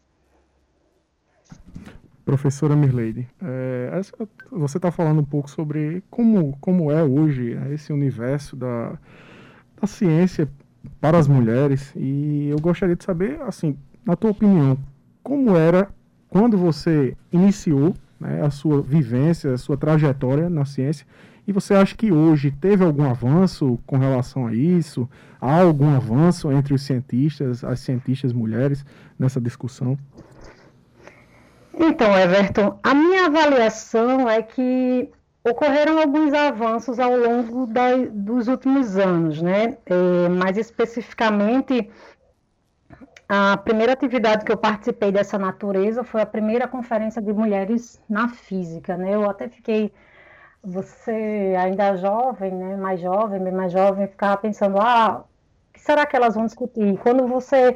[2.25, 4.01] Professora Mirleide, é,
[4.51, 8.97] você está falando um pouco sobre como, como é hoje né, esse universo da,
[9.79, 10.49] da ciência
[10.99, 14.75] para as mulheres e eu gostaria de saber, assim, na tua opinião,
[15.21, 15.88] como era
[16.27, 21.05] quando você iniciou né, a sua vivência, a sua trajetória na ciência
[21.47, 25.07] e você acha que hoje teve algum avanço com relação a isso?
[25.39, 28.83] Há algum avanço entre os cientistas, as cientistas mulheres
[29.17, 29.95] nessa discussão?
[31.77, 35.11] Então, Everton, a minha avaliação é que
[35.43, 39.77] ocorreram alguns avanços ao longo da, dos últimos anos, né?
[39.85, 41.89] É, mais especificamente,
[43.27, 48.29] a primeira atividade que eu participei dessa natureza foi a primeira conferência de mulheres na
[48.29, 49.13] física, né?
[49.13, 49.91] Eu até fiquei,
[50.63, 52.77] você ainda jovem, né?
[52.77, 55.25] Mais jovem, bem mais jovem, ficava pensando, ah,
[55.69, 56.97] o que será que elas vão discutir?
[56.99, 57.75] Quando você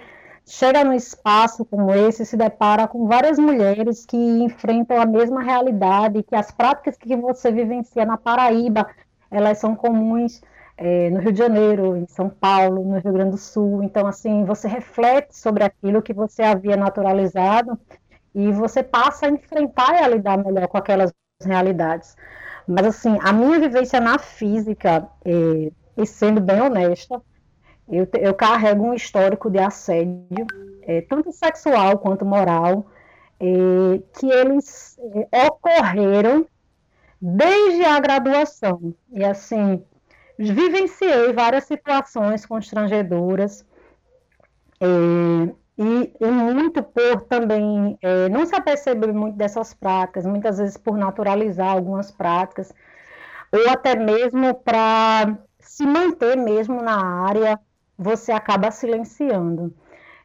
[0.49, 6.23] chega num espaço como esse se depara com várias mulheres que enfrentam a mesma realidade,
[6.23, 8.87] que as práticas que você vivencia na Paraíba,
[9.29, 10.41] elas são comuns
[10.75, 13.83] é, no Rio de Janeiro, em São Paulo, no Rio Grande do Sul.
[13.83, 17.77] Então, assim, você reflete sobre aquilo que você havia naturalizado
[18.33, 22.17] e você passa a enfrentar e a lidar melhor com aquelas realidades.
[22.67, 27.21] Mas, assim, a minha vivência na física, é, e sendo bem honesta,
[27.89, 30.45] eu, eu carrego um histórico de assédio,
[30.83, 32.85] é, tanto sexual quanto moral,
[33.39, 34.97] é, que eles
[35.31, 36.45] é, ocorreram
[37.21, 38.93] desde a graduação.
[39.11, 39.83] E assim,
[40.37, 43.65] vivenciei várias situações constrangedoras,
[44.79, 44.87] é,
[45.81, 50.97] e, e, muito por também é, não se aperceber muito dessas práticas, muitas vezes por
[50.97, 52.73] naturalizar algumas práticas,
[53.51, 57.59] ou até mesmo para se manter mesmo na área
[57.99, 59.73] você acaba silenciando.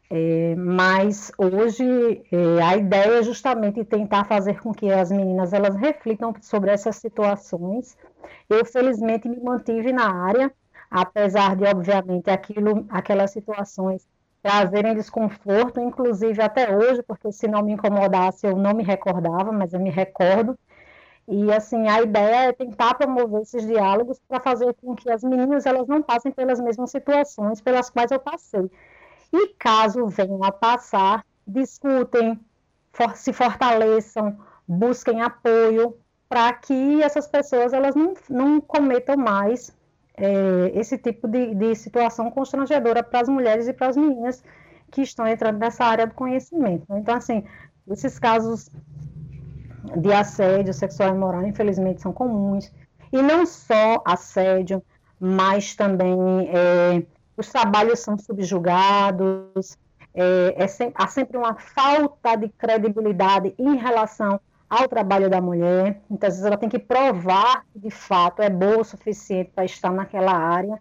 [0.09, 5.75] É, mas hoje é, a ideia é justamente tentar fazer com que as meninas elas
[5.75, 7.97] reflitam sobre essas situações.
[8.49, 10.53] Eu felizmente me mantive na área,
[10.91, 14.07] apesar de obviamente aquilo, aquelas situações
[14.43, 19.73] trazerem desconforto, inclusive até hoje, porque se não me incomodasse eu não me recordava, mas
[19.73, 20.57] eu me recordo.
[21.27, 25.65] E assim, a ideia é tentar promover esses diálogos para fazer com que as meninas
[25.65, 28.71] elas não passem pelas mesmas situações pelas quais eu passei.
[29.33, 32.39] E caso venham a passar, discutem,
[32.93, 35.97] for, se fortaleçam, busquem apoio
[36.29, 39.75] para que essas pessoas elas não, não cometam mais
[40.17, 44.45] é, esse tipo de, de situação constrangedora para as mulheres e para as meninas
[44.91, 46.87] que estão entrando nessa área do conhecimento.
[46.91, 47.45] Então, assim,
[47.89, 48.71] esses casos
[49.97, 52.73] de assédio sexual e moral, infelizmente, são comuns.
[53.13, 54.83] E não só assédio,
[55.21, 56.19] mas também
[56.49, 57.03] é,
[57.37, 59.79] os trabalhos são subjugados,
[60.15, 66.01] é, é sempre, há sempre uma falta de credibilidade em relação ao trabalho da mulher.
[66.11, 69.65] Então, às vezes, ela tem que provar que, de fato, é boa o suficiente para
[69.65, 70.81] estar naquela área.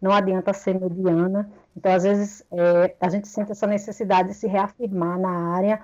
[0.00, 1.50] Não adianta ser mediana.
[1.76, 5.80] Então, às vezes, é, a gente sente essa necessidade de se reafirmar na área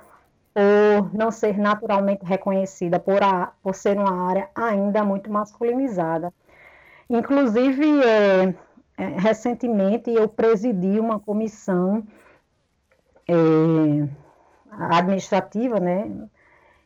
[0.55, 6.33] por não ser naturalmente reconhecida, por, a, por ser uma área ainda muito masculinizada.
[7.09, 8.55] Inclusive, é,
[8.99, 12.07] é, recentemente eu presidi uma comissão
[13.29, 14.09] é,
[14.91, 16.11] administrativa, né,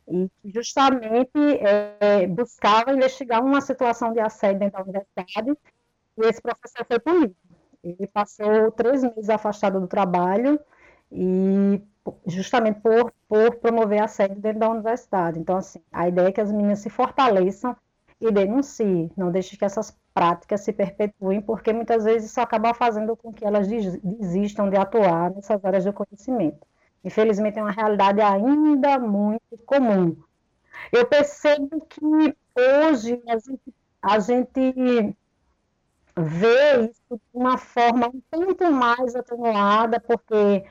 [0.09, 1.31] e justamente
[2.01, 5.59] é, buscava investigar uma situação de assédio dentro da universidade,
[6.17, 7.37] e esse professor foi punido.
[7.83, 10.59] Ele passou três meses afastado do trabalho
[11.11, 11.81] e
[12.27, 15.39] justamente por, por promover assédio dentro da universidade.
[15.39, 17.77] Então, assim, a ideia é que as meninas se fortaleçam
[18.21, 23.15] e denunciem, não deixe que essas práticas se perpetuem, porque muitas vezes isso acaba fazendo
[23.17, 26.67] com que elas desistam de atuar nessas áreas do conhecimento.
[27.05, 30.17] Infelizmente, é uma realidade ainda muito comum.
[30.91, 35.17] Eu percebo que hoje a gente, a gente
[36.17, 40.65] vê isso de uma forma um pouco mais atenuada, porque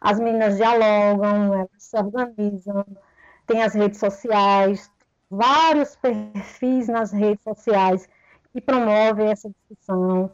[0.00, 2.84] as meninas dialogam, elas se organizam,
[3.46, 4.90] tem as redes sociais,
[5.30, 8.08] vários perfis nas redes sociais
[8.52, 10.30] que promovem essa discussão.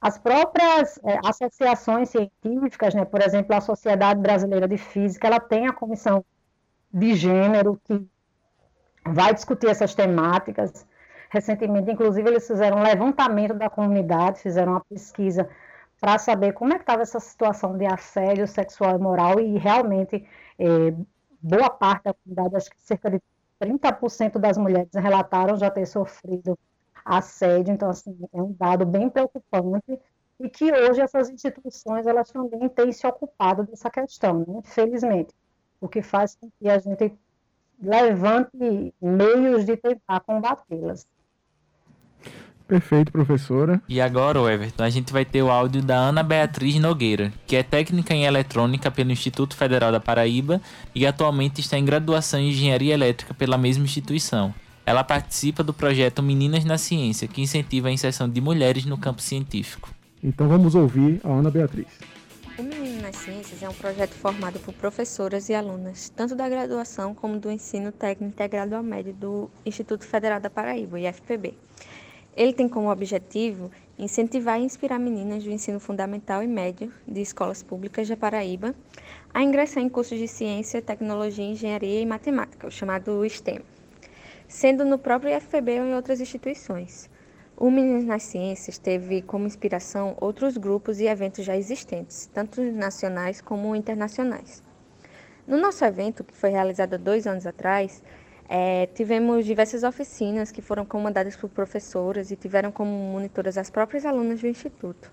[0.00, 5.66] As próprias é, associações científicas, né, por exemplo, a Sociedade Brasileira de Física, ela tem
[5.66, 6.24] a comissão
[6.92, 8.06] de gênero que
[9.04, 10.86] vai discutir essas temáticas.
[11.30, 15.48] Recentemente, inclusive, eles fizeram um levantamento da comunidade, fizeram uma pesquisa
[16.00, 20.24] para saber como é que estava essa situação de assédio sexual e moral e realmente
[20.58, 20.94] é,
[21.40, 23.20] boa parte da comunidade, acho que cerca de
[23.60, 26.58] 30% das mulheres relataram já ter sofrido
[27.04, 29.98] assédio, então assim, é um dado bem preocupante
[30.38, 34.60] e que hoje essas instituições elas também têm se ocupado dessa questão, né?
[34.64, 35.34] infelizmente,
[35.80, 37.16] o que faz com que a gente
[37.80, 41.06] levante meios de tentar combatê-las.
[42.68, 43.80] Perfeito, professora.
[43.88, 47.62] E agora, Everton, a gente vai ter o áudio da Ana Beatriz Nogueira, que é
[47.62, 50.60] técnica em eletrônica pelo Instituto Federal da Paraíba
[50.94, 54.54] e atualmente está em graduação em engenharia elétrica pela mesma instituição.
[54.84, 59.22] Ela participa do projeto Meninas na Ciência, que incentiva a inserção de mulheres no campo
[59.22, 59.90] científico.
[60.22, 61.86] Então vamos ouvir a Ana Beatriz.
[62.58, 67.14] O Menino nas Ciências é um projeto formado por professoras e alunas, tanto da graduação
[67.14, 71.54] como do ensino técnico integrado ao médio do Instituto Federal da Paraíba, IFPB.
[72.38, 77.64] Ele tem como objetivo incentivar e inspirar meninas do ensino fundamental e médio de escolas
[77.64, 78.76] públicas da Paraíba
[79.34, 83.58] a ingressar em cursos de ciência, tecnologia, engenharia e matemática, o chamado STEM,
[84.46, 87.10] sendo no próprio IFPB ou em outras instituições.
[87.56, 93.40] O Meninas nas Ciências teve como inspiração outros grupos e eventos já existentes, tanto nacionais
[93.40, 94.62] como internacionais.
[95.44, 98.00] No nosso evento, que foi realizado há dois anos atrás,
[98.48, 104.06] é, tivemos diversas oficinas que foram comandadas por professoras e tiveram como monitoras as próprias
[104.06, 105.12] alunas do Instituto.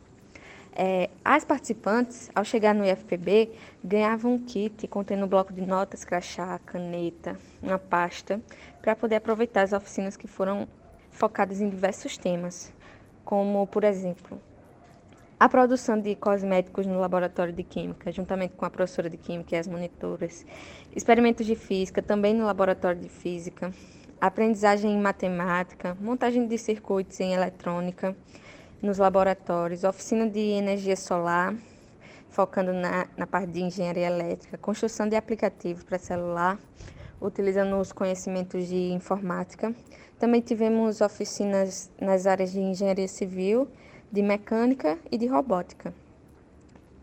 [0.77, 3.51] É, as participantes, ao chegar no IFPB,
[3.83, 8.41] ganhavam um kit contendo um bloco de notas, crachá, caneta, uma pasta,
[8.81, 10.67] para poder aproveitar as oficinas que foram
[11.11, 12.73] focadas em diversos temas,
[13.23, 14.39] como, por exemplo,
[15.37, 19.59] a produção de cosméticos no laboratório de química, juntamente com a professora de química e
[19.59, 20.45] as monitoras.
[20.95, 23.73] Experimentos de física, também no laboratório de física.
[24.19, 28.15] Aprendizagem em matemática, montagem de circuitos em eletrônica
[28.81, 31.53] nos laboratórios, oficina de energia solar,
[32.29, 36.57] focando na, na parte de engenharia elétrica, construção de aplicativos para celular,
[37.19, 39.75] utilizando os conhecimentos de informática.
[40.17, 43.67] Também tivemos oficinas nas áreas de engenharia civil
[44.11, 45.93] de mecânica e de robótica.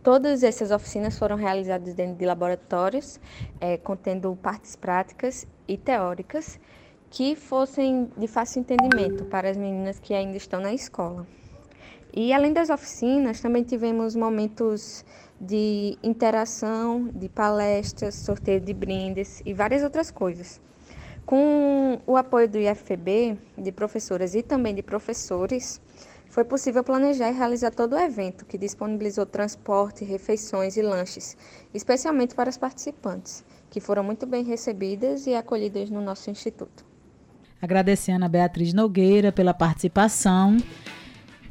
[0.02, 3.20] Todas essas oficinas foram realizadas dentro de laboratórios,
[3.60, 6.58] é, contendo partes práticas e teóricas
[7.08, 11.26] que fossem de fácil entendimento para as meninas que ainda estão na escola.
[12.12, 15.04] E além das oficinas, também tivemos momentos
[15.40, 20.60] de interação, de palestras, sorteio de brindes e várias outras coisas.
[21.24, 25.80] Com o apoio do IFPB, de professoras e também de professores,
[26.32, 31.36] foi possível planejar e realizar todo o evento, que disponibilizou transporte, refeições e lanches,
[31.74, 36.86] especialmente para as participantes, que foram muito bem recebidas e acolhidas no nosso instituto.
[37.60, 40.56] Agradecendo a Beatriz Nogueira pela participação.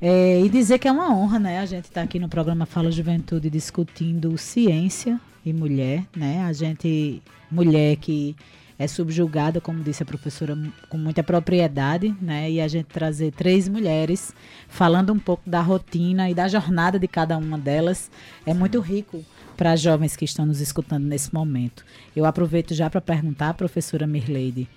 [0.02, 1.60] É, e dizer que é uma honra, né?
[1.60, 6.44] A gente está aqui no programa Fala Juventude discutindo ciência e mulher, né?
[6.44, 8.36] A gente, mulher que
[8.82, 10.58] é subjugada, como disse a professora,
[10.90, 12.50] com muita propriedade, né?
[12.50, 14.34] E a gente trazer três mulheres
[14.68, 18.10] falando um pouco da rotina e da jornada de cada uma delas
[18.44, 19.24] é muito rico
[19.56, 21.86] para as jovens que estão nos escutando nesse momento.
[22.16, 24.68] Eu aproveito já para perguntar à professora Mirleide,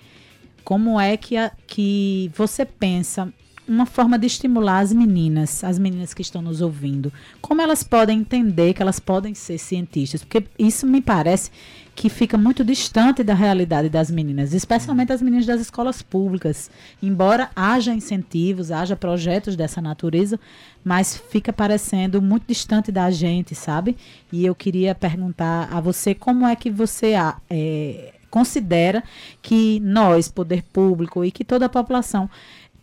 [0.63, 3.33] como é que, a, que você pensa
[3.67, 8.19] uma forma de estimular as meninas, as meninas que estão nos ouvindo, como elas podem
[8.19, 11.49] entender que elas podem ser cientistas, porque isso me parece
[11.95, 16.69] que fica muito distante da realidade das meninas, especialmente as meninas das escolas públicas.
[17.01, 20.37] Embora haja incentivos, haja projetos dessa natureza,
[20.83, 23.95] mas fica parecendo muito distante da gente, sabe?
[24.31, 27.13] E eu queria perguntar a você como é que você
[27.49, 29.01] é, considera
[29.41, 32.29] que nós, poder público e que toda a população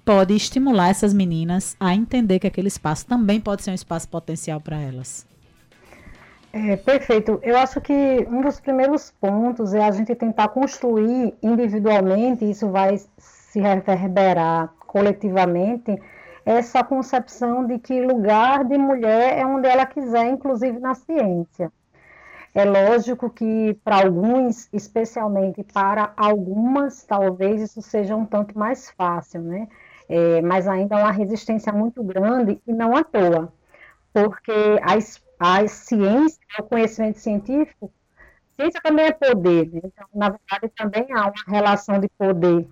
[0.07, 4.59] pode estimular essas meninas a entender que aquele espaço também pode ser um espaço potencial
[4.59, 5.31] para elas.
[6.53, 7.39] É, perfeito.
[7.43, 7.93] Eu acho que
[8.31, 16.01] um dos primeiros pontos é a gente tentar construir individualmente, isso vai se reverberar coletivamente,
[16.45, 21.73] essa concepção de que lugar de mulher é onde ela quiser, inclusive na ciência.
[22.55, 29.43] É lógico que para alguns, especialmente para algumas, talvez isso seja um tanto mais fácil,
[29.43, 29.69] né?
[30.09, 33.53] é, mas ainda há uma resistência muito grande e não à toa,
[34.13, 34.97] porque a,
[35.43, 37.93] a ciência, o conhecimento científico,
[38.57, 39.81] ciência também é poder, né?
[39.85, 42.69] então, na verdade, também há uma relação de poder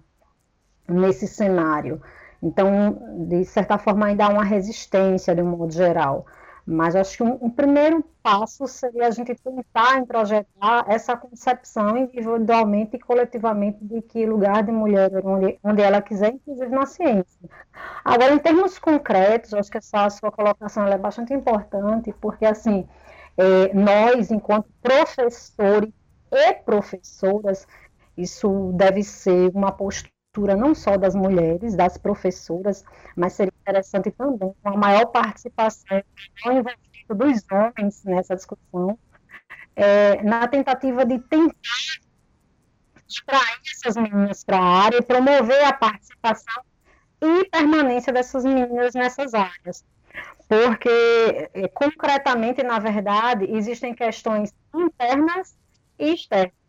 [0.89, 2.01] nesse cenário.
[2.41, 6.27] Então, de certa forma, ainda há uma resistência, de um modo geral.
[6.71, 12.95] Mas acho que um, um, primeiro passo seria a gente tentar introjetar essa concepção individualmente
[12.95, 17.41] e coletivamente de que lugar de mulher onde, onde ela quiser, inclusive na ciência.
[18.05, 22.87] Agora, em termos concretos, acho que essa sua colocação é bastante importante, porque assim,
[23.37, 25.93] é, nós, enquanto professores
[26.31, 27.67] e professoras,
[28.17, 30.10] isso deve ser uma postura
[30.57, 32.85] não só das mulheres, das professoras,
[33.17, 36.03] mas seria interessante também uma maior participação
[37.09, 38.97] dos homens nessa discussão,
[39.75, 42.01] é, na tentativa de tentar
[43.09, 46.63] extrair essas meninas para a área e promover a participação
[47.21, 49.85] e permanência dessas meninas nessas áreas.
[50.49, 55.57] Porque, é, concretamente, na verdade, existem questões internas
[55.99, 56.60] e externas.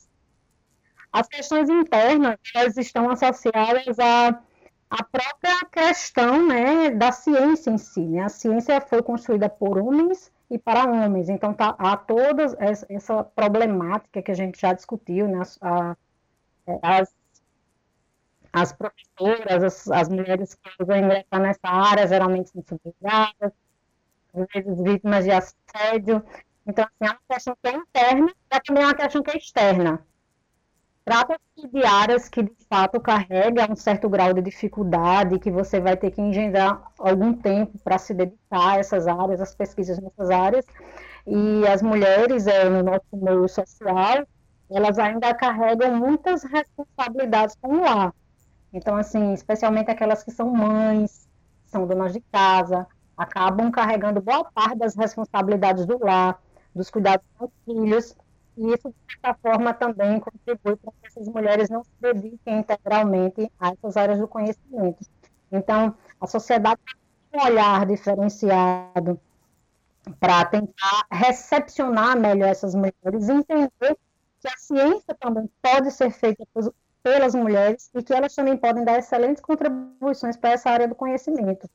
[1.11, 4.29] As questões internas elas estão associadas à,
[4.89, 8.01] à própria questão né, da ciência em si.
[8.01, 8.23] Né?
[8.23, 14.21] A ciência foi construída por homens e para homens, então tá, há toda essa problemática
[14.21, 15.41] que a gente já discutiu, né?
[16.83, 17.15] As,
[18.51, 23.53] as professoras, as, as mulheres que vão ingressar nessa área geralmente são subjugadas,
[24.33, 26.21] às vezes vítimas de assédio.
[26.67, 29.37] Então, assim, é uma questão que é interna, mas também é uma questão que é
[29.37, 30.05] externa.
[31.11, 35.97] Trata-se de áreas que, de fato, carregam um certo grau de dificuldade, que você vai
[35.97, 40.65] ter que engendrar algum tempo para se dedicar a essas áreas, às pesquisas nessas áreas.
[41.27, 44.25] E as mulheres, é, no nosso meio social,
[44.69, 48.13] elas ainda carregam muitas responsabilidades com o lar.
[48.71, 51.27] Então, assim, especialmente aquelas que são mães,
[51.65, 56.41] são donas de casa, acabam carregando boa parte das responsabilidades do lar,
[56.73, 58.15] dos cuidados com os filhos,
[58.57, 63.51] e isso, de certa forma, também contribui para que essas mulheres não se dediquem integralmente
[63.59, 65.05] a essas áreas do conhecimento.
[65.51, 66.79] Então, a sociedade
[67.31, 69.19] tem um olhar diferenciado
[70.19, 73.97] para tentar recepcionar melhor essas mulheres entender
[74.39, 76.43] que a ciência também pode ser feita
[77.03, 81.69] pelas mulheres e que elas também podem dar excelentes contribuições para essa área do conhecimento,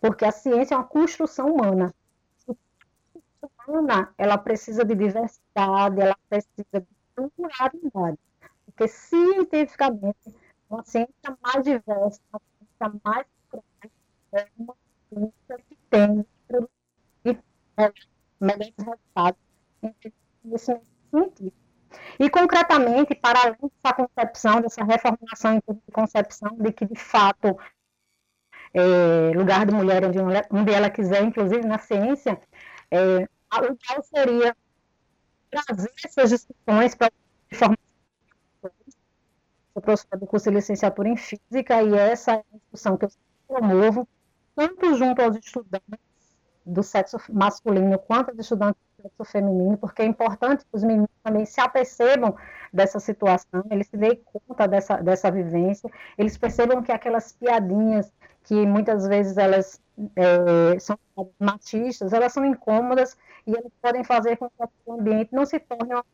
[0.00, 1.94] porque a ciência é uma construção humana
[3.68, 8.18] humana, ela precisa de diversidade, ela precisa de pluralidade.
[8.64, 10.34] Porque cientificamente,
[10.68, 13.92] uma ciência mais diversa, uma ciência mais plural,
[14.32, 14.74] é uma
[15.08, 17.42] ciência que tem produzir
[18.40, 19.40] melhores resultados
[19.82, 19.94] em
[20.42, 21.56] conhecimento científico.
[22.18, 26.98] E, concretamente, para além dessa concepção, dessa reformulação em termos de concepção de que, de
[26.98, 27.56] fato,
[28.74, 30.18] é, lugar de mulher onde,
[30.50, 32.38] onde ela quiser, inclusive na ciência,
[32.90, 33.26] é,
[33.62, 34.56] o ideal seria
[35.50, 37.76] trazer essas discussões para a formação.
[39.72, 43.10] Sou professora do curso de licenciatura em Física e essa é a discussão que eu
[43.46, 44.08] promovo,
[44.54, 46.05] tanto junto aos estudantes
[46.66, 51.08] do sexo masculino quanto aos estudantes do sexo feminino, porque é importante que os meninos
[51.22, 52.34] também se apercebam
[52.72, 55.88] dessa situação, eles se deem conta dessa, dessa vivência,
[56.18, 58.12] eles percebam que aquelas piadinhas
[58.42, 59.80] que muitas vezes elas
[60.16, 60.98] é, são
[61.38, 65.94] machistas, elas são incômodas e elas podem fazer com que o ambiente não se torne
[65.94, 66.04] uma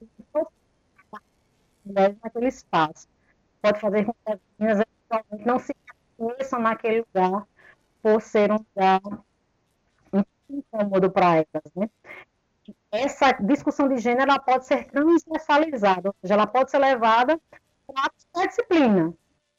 [1.85, 3.09] mulheres naquele espaço.
[3.61, 4.87] Pode fazer com que as meninas
[5.45, 5.75] não se
[6.17, 7.47] conheçam naquele lugar
[8.03, 9.01] por ser um lugar
[10.57, 11.89] incômodo para elas, né?
[12.91, 17.41] Essa discussão de gênero ela pode ser transversalizada, ou seja, ela pode ser levada
[17.87, 19.13] para a disciplina,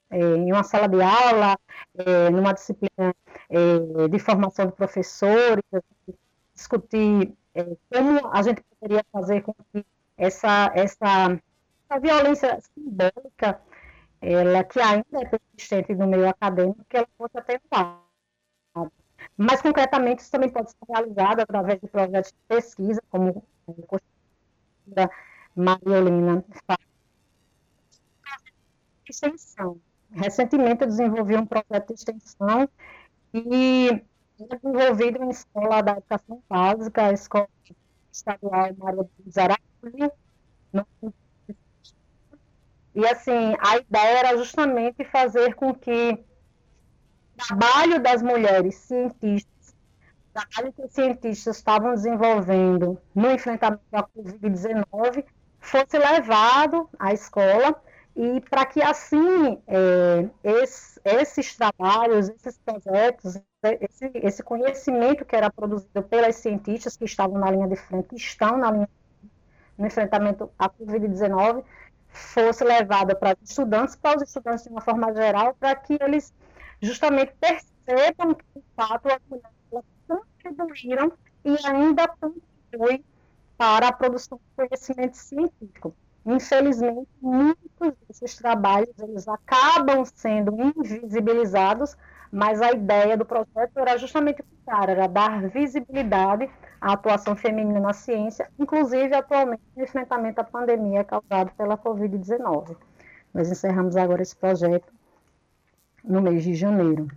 [0.09, 1.57] é, em uma sala de aula,
[1.95, 3.13] é, numa disciplina
[3.49, 5.63] é, de formação de professores,
[6.53, 9.85] discutir é, como a gente poderia fazer com que
[10.17, 11.39] essa, essa,
[11.89, 13.61] essa violência simbólica,
[14.21, 17.99] ela que ainda é persistente no meio acadêmico, ela fosse atentada.
[19.37, 23.43] Mas, concretamente, isso também pode ser realizado através de projetos de pesquisa, como
[24.95, 25.09] a
[25.55, 26.79] Mariolina faz.
[29.09, 29.79] Extensão.
[30.11, 32.69] Recentemente, eu desenvolvi um projeto de extensão
[33.33, 33.89] e
[34.39, 37.49] é desenvolvido em escola da educação básica, a escola
[38.11, 40.11] estadual Maria de Zarapulha.
[42.95, 46.23] E, assim, a ideia era justamente fazer com que
[47.37, 49.75] trabalho das mulheres cientistas,
[50.33, 55.25] trabalho que os cientistas estavam desenvolvendo no enfrentamento à Covid-19,
[55.59, 57.75] fosse levado à escola
[58.15, 63.39] e para que assim é, esse, esses trabalhos, esses projetos,
[63.81, 68.15] esse, esse, conhecimento que era produzido pelas cientistas que estavam na linha de frente, que
[68.15, 68.89] estão na linha
[69.77, 71.63] no enfrentamento à Covid-19,
[72.07, 76.31] fosse levado para os estudantes, para os estudantes de uma forma geral, para que eles
[76.83, 81.13] justamente percebam que, de fato, as mulheres contribuíram
[81.45, 83.03] e ainda contribuem
[83.57, 85.95] para a produção de conhecimento científico.
[86.25, 91.97] Infelizmente, muitos desses trabalhos eles acabam sendo invisibilizados,
[92.31, 96.49] mas a ideia do projeto era justamente o contrário, era dar visibilidade
[96.81, 102.75] à atuação feminina na ciência, inclusive atualmente no enfrentamento à pandemia causada pela Covid-19.
[103.33, 104.91] Nós encerramos agora esse projeto
[106.03, 107.07] no mês de janeiro.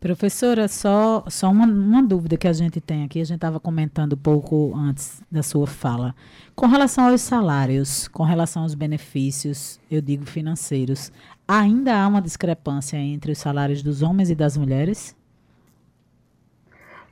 [0.00, 4.14] Professora, só, só uma, uma, dúvida que a gente tem aqui, a gente estava comentando
[4.14, 6.14] um pouco antes da sua fala.
[6.56, 11.12] Com relação aos salários, com relação aos benefícios, eu digo financeiros,
[11.46, 15.14] ainda há uma discrepância entre os salários dos homens e das mulheres?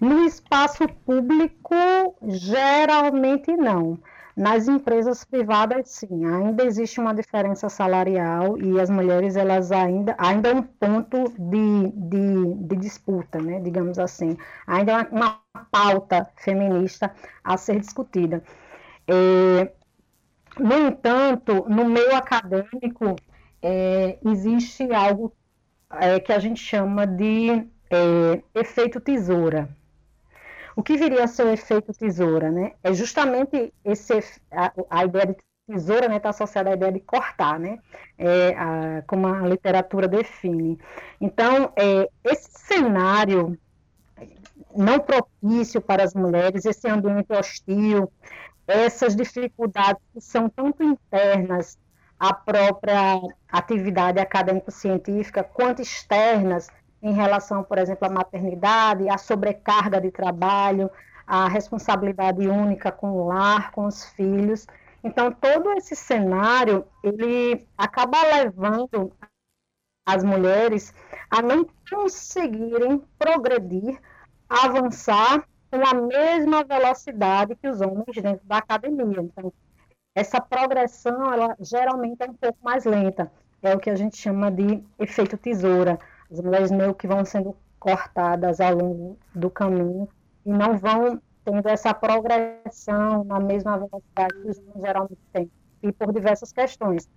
[0.01, 1.74] No espaço público,
[2.22, 3.99] geralmente não.
[4.39, 10.51] Nas empresas privadas, sim, ainda existe uma diferença salarial e as mulheres, elas ainda, ainda
[10.51, 14.36] é um ponto de, de, de disputa, né, digamos assim.
[14.64, 15.41] Ainda é uma
[15.72, 17.12] pauta feminista
[17.43, 18.41] a ser discutida.
[19.09, 19.72] É,
[20.57, 23.16] no entanto, no meio acadêmico,
[23.61, 25.32] é, existe algo
[25.91, 29.68] é, que a gente chama de é, efeito tesoura.
[30.79, 32.74] O que viria a ser o efeito tesoura, né?
[32.85, 34.12] É justamente esse,
[34.49, 37.81] a, a ideia de tesoura está né, associada à ideia de cortar, né?
[38.16, 40.79] É, a, como a literatura define.
[41.20, 43.59] Então, é, esse cenário
[44.76, 48.12] não propício para as mulheres, esse ambiente hostil,
[48.64, 51.76] essas dificuldades que são tanto internas
[52.20, 53.20] à própria
[53.51, 56.68] atividade acadêmico-científica, quanto externas
[57.03, 60.90] em relação, por exemplo, à maternidade, à sobrecarga de trabalho,
[61.26, 64.66] à responsabilidade única com o lar, com os filhos.
[65.05, 69.12] Então, todo esse cenário, ele acaba levando
[70.07, 70.92] as mulheres
[71.30, 74.01] a não conseguirem progredir,
[74.49, 79.20] avançar com a mesma velocidade que os homens dentro da academia.
[79.20, 79.53] Então,
[80.14, 83.30] essa progressão, ela geralmente é um pouco mais lenta.
[83.62, 85.99] É o que a gente chama de efeito tesoura
[86.31, 90.09] as mulheres meio que vão sendo cortadas ao longo do caminho
[90.45, 95.51] e não vão tendo essa progressão na mesma velocidade que os homens geralmente têm,
[95.83, 97.09] e por diversas questões,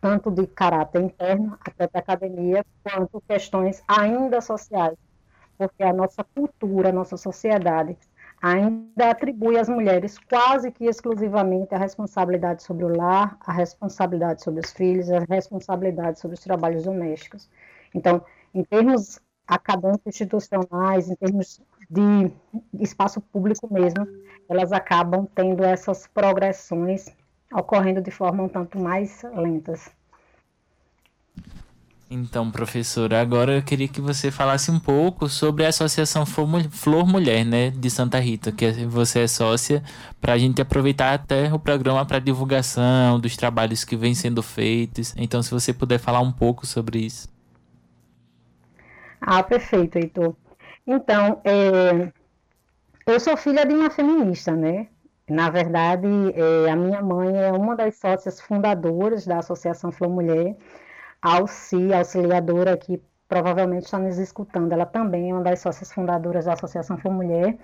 [0.00, 4.96] tanto de caráter interno, até da academia, quanto questões ainda sociais,
[5.58, 7.96] porque a nossa cultura, a nossa sociedade
[8.40, 14.60] ainda atribui às mulheres quase que exclusivamente a responsabilidade sobre o lar, a responsabilidade sobre
[14.64, 17.48] os filhos, a responsabilidade sobre os trabalhos domésticos.
[17.94, 18.24] Então,
[18.54, 22.30] em termos acadêmicos institucionais, em termos de
[22.80, 24.06] espaço público mesmo,
[24.48, 27.06] elas acabam tendo essas progressões
[27.52, 29.90] ocorrendo de forma um tanto mais lentas.
[32.14, 37.42] Então, professora, agora eu queria que você falasse um pouco sobre a Associação Flor Mulher,
[37.42, 39.82] né, de Santa Rita, que você é sócia,
[40.20, 45.14] para a gente aproveitar até o programa para divulgação dos trabalhos que vêm sendo feitos.
[45.16, 47.31] Então, se você puder falar um pouco sobre isso.
[49.24, 50.34] Ah, perfeito, Heitor.
[50.84, 52.12] Então, é,
[53.06, 54.88] eu sou filha de uma feminista, né?
[55.30, 60.56] Na verdade, é, a minha mãe é uma das sócias fundadoras da Associação Flor Mulher,
[61.22, 64.72] Alci, auxiliadora, que provavelmente está nos escutando.
[64.72, 67.56] Ela também é uma das sócias fundadoras da Associação Flor Mulher.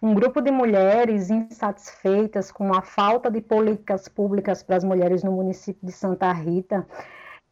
[0.00, 5.32] Um grupo de mulheres insatisfeitas com a falta de políticas públicas para as mulheres no
[5.32, 6.86] município de Santa Rita,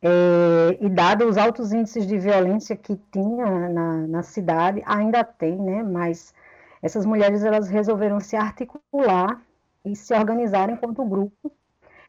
[0.03, 5.57] é, e dado os altos índices de violência que tinha na, na cidade, ainda tem,
[5.57, 5.83] né?
[5.83, 6.35] Mas
[6.83, 9.41] essas mulheres elas resolveram se articular
[9.85, 11.53] e se organizar enquanto grupo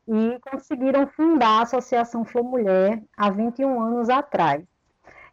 [0.07, 4.63] e conseguiram fundar a Associação Flor Mulher há 21 anos atrás.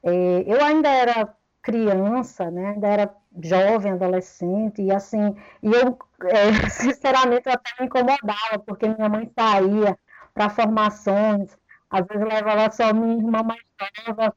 [0.02, 2.70] É, eu ainda era criança, né?
[2.70, 8.88] Ainda era jovem, adolescente e assim, e eu é, sinceramente eu até me incomodava porque
[8.88, 9.98] minha mãe saía
[10.32, 11.56] para formações
[11.90, 13.62] às vezes levava só minha irmã mais
[14.06, 14.36] nova.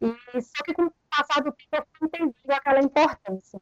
[0.00, 3.60] E só que com o passar do tempo eu fui entendendo aquela importância.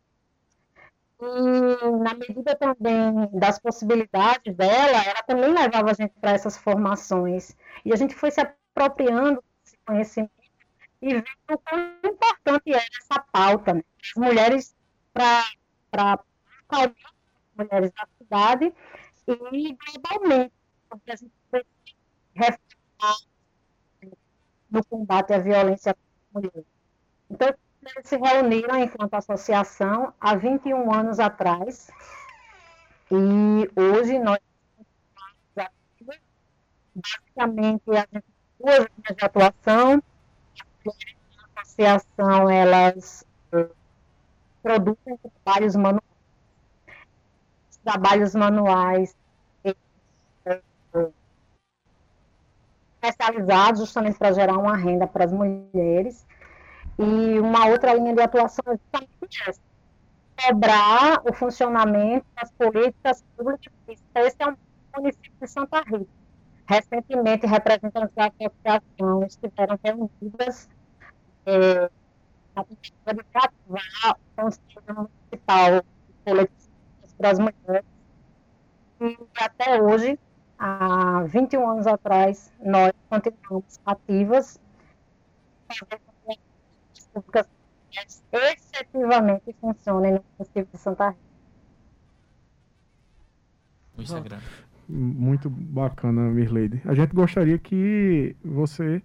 [1.21, 7.57] E na medida também das possibilidades dela, ela também levava a gente para essas formações.
[7.85, 10.33] E a gente foi se apropriando desse conhecimento
[11.03, 13.75] e vendo o quão importante era essa pauta.
[13.75, 13.83] Né?
[14.03, 14.77] As mulheres
[15.13, 16.25] para
[17.57, 18.73] mulheres da cidade
[19.27, 20.53] e globalmente,
[20.89, 21.33] porque a gente
[24.71, 25.95] no combate à violência
[26.33, 26.67] contra a mulher.
[27.31, 31.91] Então, eles se reuniram enquanto associação há 21 anos atrás.
[33.11, 34.39] E hoje nós
[36.95, 38.25] basicamente a gente
[38.59, 40.03] duas linhas de atuação.
[41.57, 43.69] A associação elas eh,
[44.63, 46.03] produzem trabalhos manuais.
[47.85, 49.17] Trabalhos manuais
[53.03, 56.27] especializados justamente para gerar uma renda para as mulheres.
[56.99, 59.61] E uma outra linha de atuação é justamente essa,
[60.37, 63.73] cobrar o funcionamento das políticas públicas.
[63.89, 64.57] Esse é um
[64.97, 66.09] município de Santa Rita.
[66.67, 70.69] Recentemente, representantes da associação estiveram reunidas
[71.47, 71.91] é,
[72.55, 72.93] na de
[73.35, 76.69] ativar o Conselho Municipal de Políticas
[77.17, 77.87] para as Mulheres.
[79.01, 80.19] E até hoje
[80.59, 84.61] há 21 anos atrás, nós continuamos ativas,
[87.13, 87.47] públicas
[88.33, 91.21] efetivamente funcionem no município de Santa Rita.
[93.99, 94.39] Instagram.
[94.89, 96.81] Muito bacana, Mirleide.
[96.85, 99.03] A gente gostaria que você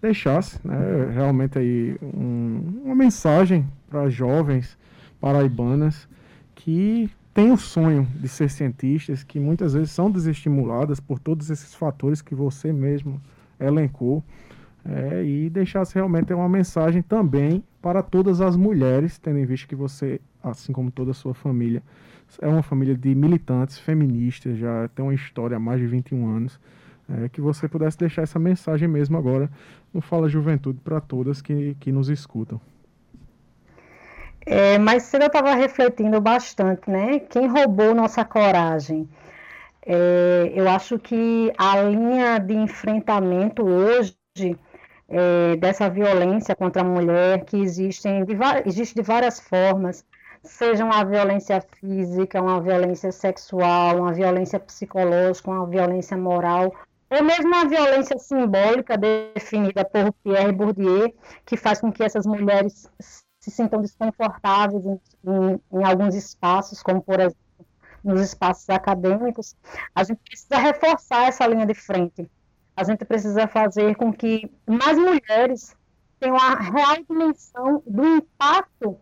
[0.00, 4.76] deixasse né, realmente aí um, uma mensagem para jovens
[5.20, 6.08] paraibanas
[6.54, 11.74] que têm o sonho de ser cientistas, que muitas vezes são desestimuladas por todos esses
[11.74, 13.20] fatores que você mesmo
[13.58, 14.22] elencou,
[14.84, 19.76] é, e deixasse realmente uma mensagem também para todas as mulheres, tendo em vista que
[19.76, 21.82] você, assim como toda a sua família,
[22.40, 26.58] é uma família de militantes feministas, já tem uma história há mais de 21 anos,
[27.08, 29.50] é, que você pudesse deixar essa mensagem mesmo agora
[29.92, 32.60] no Fala Juventude para todas que, que nos escutam.
[34.46, 37.20] É, mas cedo eu estava refletindo bastante, né?
[37.20, 39.08] Quem roubou nossa coragem?
[39.84, 44.16] É, eu acho que a linha de enfrentamento hoje
[45.08, 48.36] é, dessa violência contra a mulher, que existem de,
[48.66, 50.04] existe de várias formas,
[50.42, 56.74] seja uma violência física, uma violência sexual, uma violência psicológica, uma violência moral,
[57.10, 61.14] ou mesmo uma violência simbólica definida por Pierre Bourdieu,
[61.44, 62.90] que faz com que essas mulheres
[63.42, 67.42] se sintam desconfortáveis em, em, em alguns espaços, como por exemplo
[68.02, 69.56] nos espaços acadêmicos,
[69.94, 72.28] a gente precisa reforçar essa linha de frente.
[72.76, 75.76] A gente precisa fazer com que mais mulheres
[76.18, 78.98] tenham a real dimensão do impacto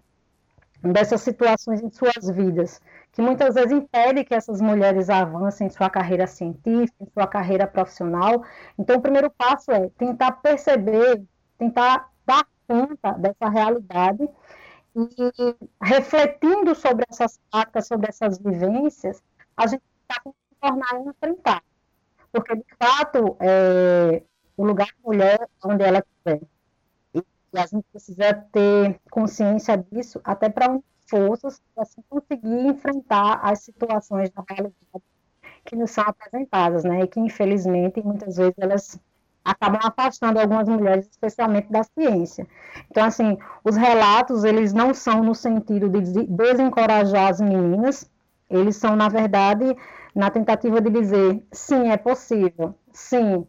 [0.82, 2.80] dessas situações em suas vidas,
[3.12, 7.66] que muitas vezes impede que essas mulheres avancem em sua carreira científica, em sua carreira
[7.66, 8.42] profissional.
[8.78, 11.22] Então, o primeiro passo é tentar perceber,
[11.58, 14.28] tentar dar conta dessa realidade
[14.94, 19.22] E refletindo sobre essas práticas, sobre essas vivências,
[19.56, 21.62] a gente está com tornar enfrentar.
[22.32, 24.22] Porque, de fato, é,
[24.56, 26.40] o lugar da mulher é onde ela estiver.
[27.14, 33.40] E a gente precisa ter consciência disso, até para unir forças, para assim, conseguir enfrentar
[33.42, 35.04] as situações da realidade
[35.64, 37.02] que nos são apresentadas, né?
[37.02, 39.00] E que, infelizmente, muitas vezes elas
[39.50, 42.46] acabam afastando algumas mulheres, especialmente da ciência.
[42.90, 48.10] Então, assim, os relatos, eles não são no sentido de desencorajar as meninas,
[48.48, 49.76] eles são, na verdade,
[50.14, 53.46] na tentativa de dizer, sim, é possível, sim,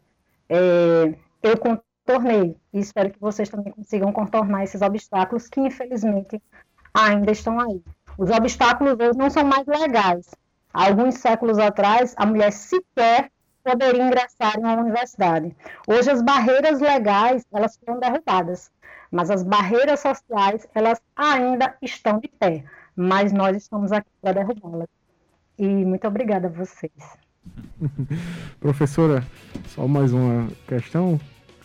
[0.50, 6.42] é, eu contornei, e espero que vocês também consigam contornar esses obstáculos que, infelizmente,
[6.94, 7.82] ainda estão aí.
[8.18, 10.30] Os obstáculos hoje não são mais legais.
[10.74, 13.32] Há alguns séculos atrás, a mulher sequer
[13.64, 15.56] poderia ingressar em uma universidade.
[15.88, 18.72] Hoje as barreiras legais, elas foram derrubadas,
[19.12, 22.64] mas as barreiras sociais, elas ainda estão de pé,
[22.96, 24.88] mas nós estamos aqui para derrubá-las.
[25.58, 26.92] E muito obrigada a vocês.
[28.60, 29.24] Professora,
[29.68, 31.20] só mais uma questão.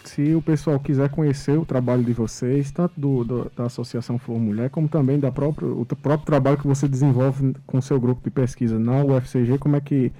[0.05, 4.39] Se o pessoal quiser conhecer o trabalho de vocês, tanto do, do da Associação Flor
[4.39, 8.31] Mulher, como também da própria, o próprio trabalho que você desenvolve com seu grupo de
[8.31, 10.13] pesquisa na UFCG, como é que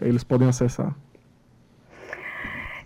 [0.00, 0.94] eles podem acessar?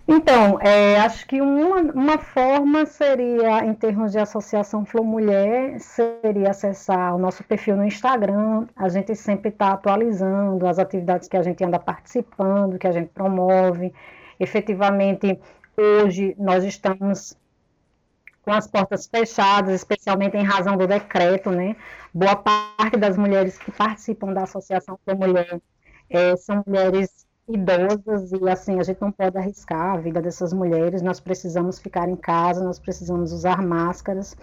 [0.08, 6.50] Então, é, acho que uma, uma forma seria, em termos de associação Flor Mulher, seria
[6.50, 8.68] acessar o nosso perfil no Instagram.
[8.76, 13.08] A gente sempre está atualizando as atividades que a gente anda participando, que a gente
[13.08, 13.92] promove.
[14.38, 15.40] Efetivamente,
[15.76, 17.36] hoje nós estamos
[18.42, 21.74] com as portas fechadas, especialmente em razão do decreto, né?
[22.14, 25.60] Boa parte das mulheres que participam da Associação Flor Mulher
[26.10, 31.02] é, são mulheres idosas e assim a gente não pode arriscar a vida dessas mulheres.
[31.02, 34.36] Nós precisamos ficar em casa, nós precisamos usar máscaras.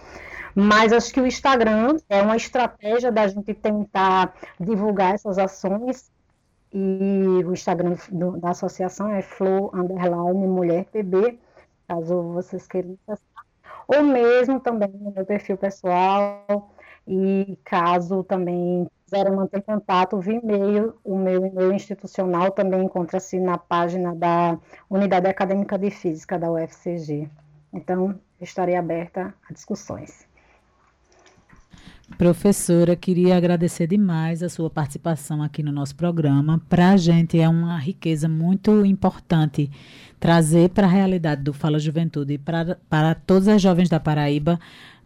[0.54, 6.10] Mas acho que o Instagram é uma estratégia da gente tentar divulgar essas ações
[6.72, 11.38] e o Instagram do, da associação é Flow Underline Mulher PB,
[11.86, 12.96] caso vocês queiram.
[13.86, 16.72] Ou mesmo também no meu perfil pessoal,
[17.06, 23.56] e caso também quiserem manter contato via e-mail, o meu e-mail institucional também encontra-se na
[23.56, 24.58] página da
[24.90, 27.30] Unidade Acadêmica de Física da UFCG.
[27.72, 30.26] Então, estarei aberta a discussões.
[32.18, 36.60] Professora, queria agradecer demais a sua participação aqui no nosso programa.
[36.68, 39.70] Para a gente é uma riqueza muito importante
[40.18, 44.58] trazer para a realidade do Fala Juventude e para todas as jovens da Paraíba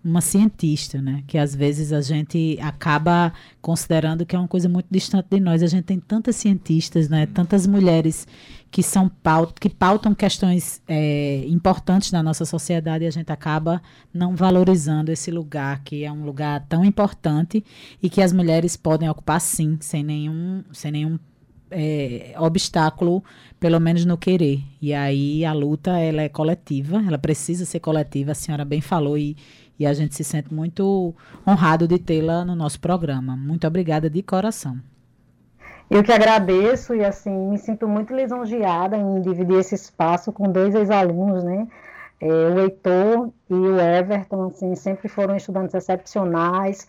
[0.04, 1.22] uma cientista, né?
[1.26, 5.62] Que às vezes a gente acaba considerando que é uma coisa muito distante de nós.
[5.62, 7.26] A gente tem tantas cientistas, né?
[7.26, 8.26] Tantas mulheres
[8.70, 13.82] que são paut que pautam questões é, importantes na nossa sociedade e a gente acaba
[14.12, 17.64] não valorizando esse lugar que é um lugar tão importante
[18.02, 21.18] e que as mulheres podem ocupar sim, sem nenhum, sem nenhum
[21.70, 23.22] é, obstáculo,
[23.58, 24.62] pelo menos no querer.
[24.80, 28.32] E aí a luta ela é coletiva, ela precisa ser coletiva.
[28.32, 29.36] A senhora bem falou e
[29.78, 31.14] e a gente se sente muito
[31.46, 33.36] honrado de tê-la no nosso programa.
[33.36, 34.78] Muito obrigada de coração.
[35.90, 40.74] Eu que agradeço e assim me sinto muito lisonjeada em dividir esse espaço com dois
[40.74, 41.66] ex-alunos, né?
[42.20, 46.86] É, o Heitor e o Everton, assim, sempre foram estudantes excepcionais,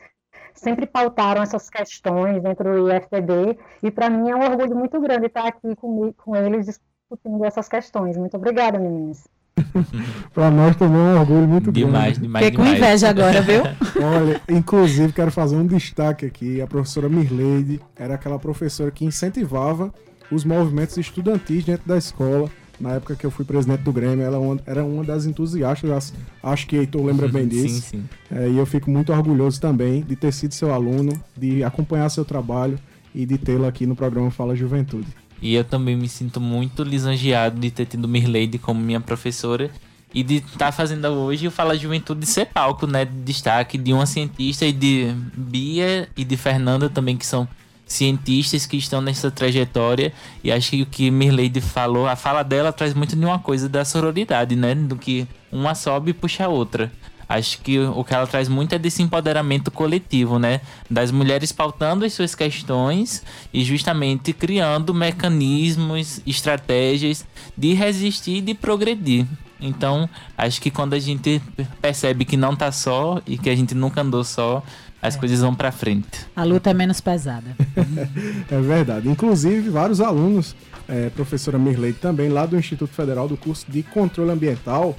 [0.54, 5.28] sempre pautaram essas questões dentro do IFPB e para mim é um orgulho muito grande
[5.28, 8.18] estar aqui com, com eles discutindo essas questões.
[8.18, 9.28] Muito obrigada, meninas.
[10.34, 12.22] para nós também é um orgulho muito demais, grande.
[12.22, 13.64] Demais, Fiquei com inveja agora, viu?
[14.02, 16.62] Olha, inclusive quero fazer um destaque aqui.
[16.62, 19.94] A professora Mirleide era aquela professora que incentivava
[20.32, 22.50] os movimentos estudantis dentro da escola.
[22.80, 26.66] Na época que eu fui presidente do Grêmio, ela é era uma das entusiastas, acho
[26.66, 27.82] que Heitor lembra bem disso.
[27.82, 28.04] Sim, sim.
[28.32, 32.24] É, e eu fico muito orgulhoso também de ter sido seu aluno, de acompanhar seu
[32.24, 32.80] trabalho
[33.14, 35.08] e de tê-lo aqui no programa Fala Juventude.
[35.42, 39.72] E eu também me sinto muito lisonjeado de ter tido Mirleide como minha professora
[40.14, 43.06] e de estar tá fazendo hoje o Fala Juventude ser palco, né?
[43.06, 47.48] De destaque de uma cientista e de Bia e de Fernanda também, que são
[47.86, 50.12] cientistas que estão nessa trajetória.
[50.44, 53.70] E acho que o que Mirleide falou, a fala dela traz muito de uma coisa
[53.70, 54.74] da sororidade, né?
[54.74, 56.92] Do que uma sobe e puxa a outra.
[57.30, 60.62] Acho que o que ela traz muito é desse empoderamento coletivo, né?
[60.90, 63.24] Das mulheres pautando as suas questões
[63.54, 67.24] e justamente criando mecanismos, estratégias
[67.56, 69.28] de resistir e de progredir.
[69.62, 71.40] Então, acho que quando a gente
[71.80, 74.64] percebe que não tá só e que a gente nunca andou só,
[75.00, 75.20] as é.
[75.20, 76.08] coisas vão para frente.
[76.36, 77.56] A luta é menos pesada.
[78.50, 79.08] é verdade.
[79.08, 80.56] Inclusive, vários alunos,
[80.88, 84.96] é, professora Mirley também, lá do Instituto Federal do curso de Controle Ambiental,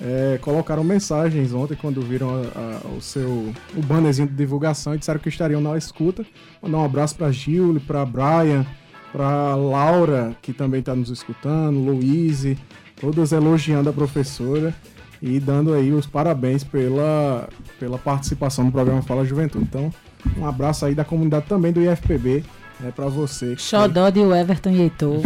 [0.00, 4.98] é, colocaram mensagens ontem quando viram a, a, o seu o bannerzinho de divulgação e
[4.98, 6.24] disseram que estariam na escuta.
[6.62, 8.64] Mandar um abraço para Gil, para Brian,
[9.12, 12.56] para Laura, que também está nos escutando, Luíse,
[13.00, 14.74] todas elogiando a professora
[15.20, 17.48] e dando aí os parabéns pela,
[17.80, 19.64] pela participação no programa Fala Juventude.
[19.64, 19.92] Então,
[20.36, 22.44] um abraço aí da comunidade também do IFPB
[22.80, 23.56] é né, para você.
[23.56, 25.20] Xodó de Everton e Heitor.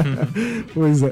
[0.74, 1.10] pois é.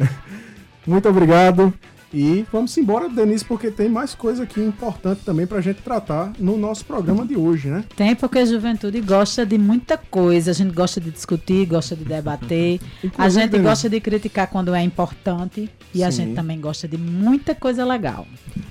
[0.86, 1.72] Muito obrigado.
[2.12, 6.32] E vamos embora, Denise, porque tem mais coisa aqui importante também para a gente tratar
[6.38, 7.84] no nosso programa de hoje, né?
[7.94, 10.50] Tem, porque a juventude gosta de muita coisa.
[10.50, 12.80] A gente gosta de discutir, gosta de debater.
[13.16, 13.68] a gente Denise.
[13.68, 15.70] gosta de criticar quando é importante.
[15.94, 16.04] E Sim.
[16.04, 18.26] a gente também gosta de muita coisa legal.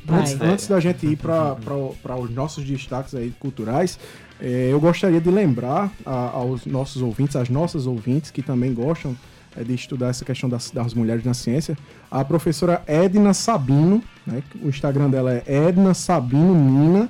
[0.07, 1.55] Antes, antes, da gente ir para
[2.19, 3.97] os nossos destaques aí culturais,
[4.41, 9.15] é, eu gostaria de lembrar a, aos nossos ouvintes, às nossas ouvintes que também gostam
[9.65, 11.77] de estudar essa questão das, das, mulheres na ciência,
[12.09, 17.09] a professora Edna Sabino, né, o Instagram dela é Edna Sabino Nina,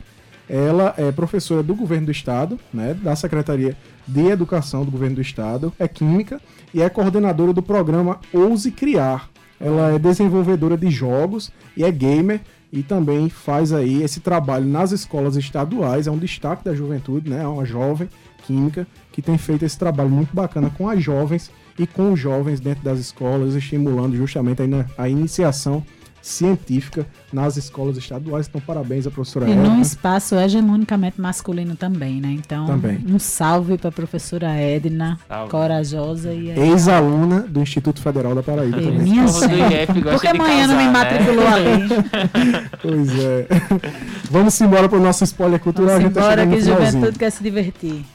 [0.50, 3.78] ela é professora do governo do estado, né, da Secretaria
[4.08, 6.42] de Educação do governo do estado, é química
[6.74, 9.30] e é coordenadora do programa Ouse Criar.
[9.60, 14.92] Ela é desenvolvedora de jogos e é gamer e também faz aí esse trabalho nas
[14.92, 17.44] escolas estaduais, é um destaque da juventude, né?
[17.44, 18.10] É uma jovem
[18.46, 22.60] química que tem feito esse trabalho muito bacana com as jovens e com os jovens
[22.60, 25.84] dentro das escolas, estimulando justamente a, a iniciação
[26.22, 28.48] científica nas escolas estaduais.
[28.48, 32.32] Então, parabéns à professora E num espaço hegemonicamente masculino também, né?
[32.32, 33.00] Então, também.
[33.08, 35.52] um salve para a professora Edna, salve.
[35.52, 38.82] corajosa e ex-aluna do Instituto Federal da Paraíba.
[38.82, 39.00] E também.
[39.00, 40.92] Minha gente, porque amanhã não me né?
[40.92, 41.56] matriculou né?
[41.56, 42.70] ali.
[42.82, 43.48] pois é.
[44.30, 45.96] Vamos embora para o nosso spoiler cultural.
[45.96, 48.06] Vamos embora tá que juventude quer se divertir.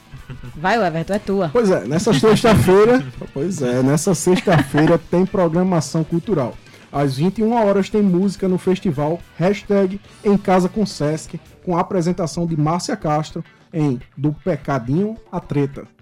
[0.55, 1.49] Vai, Everton, é tua.
[1.49, 6.55] Pois é, nessa sexta-feira, pois é, nessa sexta-feira tem programação cultural.
[6.91, 12.45] Às 21 horas tem música no festival Hashtag Em Casa com Sesc, com a apresentação
[12.45, 15.94] de Márcia Castro em Do Pecadinho à Treta.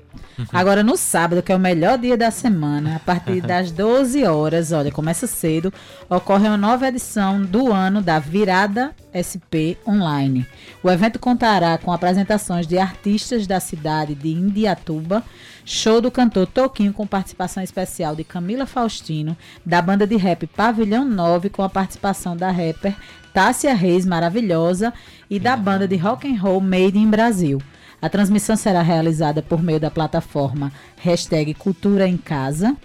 [0.51, 4.72] Agora no sábado, que é o melhor dia da semana, a partir das 12 horas,
[4.72, 5.72] olha, começa cedo,
[6.09, 10.45] ocorre uma nova edição do ano da Virada SP Online.
[10.82, 15.24] O evento contará com apresentações de artistas da cidade de Indiatuba,
[15.64, 21.05] show do cantor Toquinho com participação especial de Camila Faustino, da banda de rap Pavilhão
[21.05, 22.95] 9 com a participação da rapper
[23.34, 24.93] Tássia Reis maravilhosa
[25.30, 27.59] e da banda de rock and roll Made in Brasil.
[28.04, 32.76] A transmissão será realizada por meio da plataforma hashtag Cultura em Casa.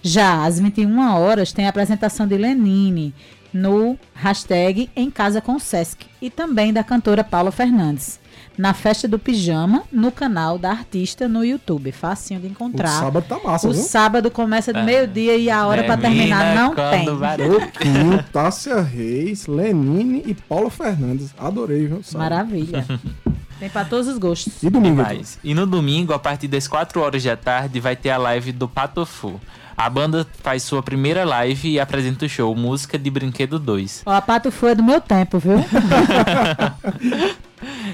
[0.00, 3.12] Já às 21 horas tem a apresentação de Lenine
[3.52, 8.20] no hashtag Em Casa com Sesc e também da cantora Paula Fernandes.
[8.56, 11.90] Na festa do pijama, no canal da artista no YouTube.
[11.90, 12.98] Facinho de encontrar.
[12.98, 13.82] O sábado tá massa, O viu?
[13.82, 14.84] sábado começa de é.
[14.84, 17.06] meio-dia e a hora para terminar não tem.
[17.06, 21.34] Pouquinho, Tássia Reis, Lenine e Paula Fernandes.
[21.36, 22.04] Adorei, viu?
[22.04, 22.22] Sábado.
[22.30, 22.86] Maravilha.
[23.60, 24.62] Tem pra todos os gostos.
[24.62, 25.02] E domingo?
[25.02, 25.38] Mais.
[25.44, 28.66] E no domingo, a partir das 4 horas da tarde, vai ter a live do
[28.66, 29.38] Patofu.
[29.76, 34.02] A banda faz sua primeira live e apresenta o show Música de Brinquedo 2.
[34.06, 35.58] Ó, a Pato foi do meu tempo, viu?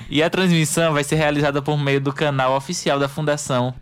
[0.09, 3.75] e a transmissão vai ser realizada por meio do canal oficial da Fundação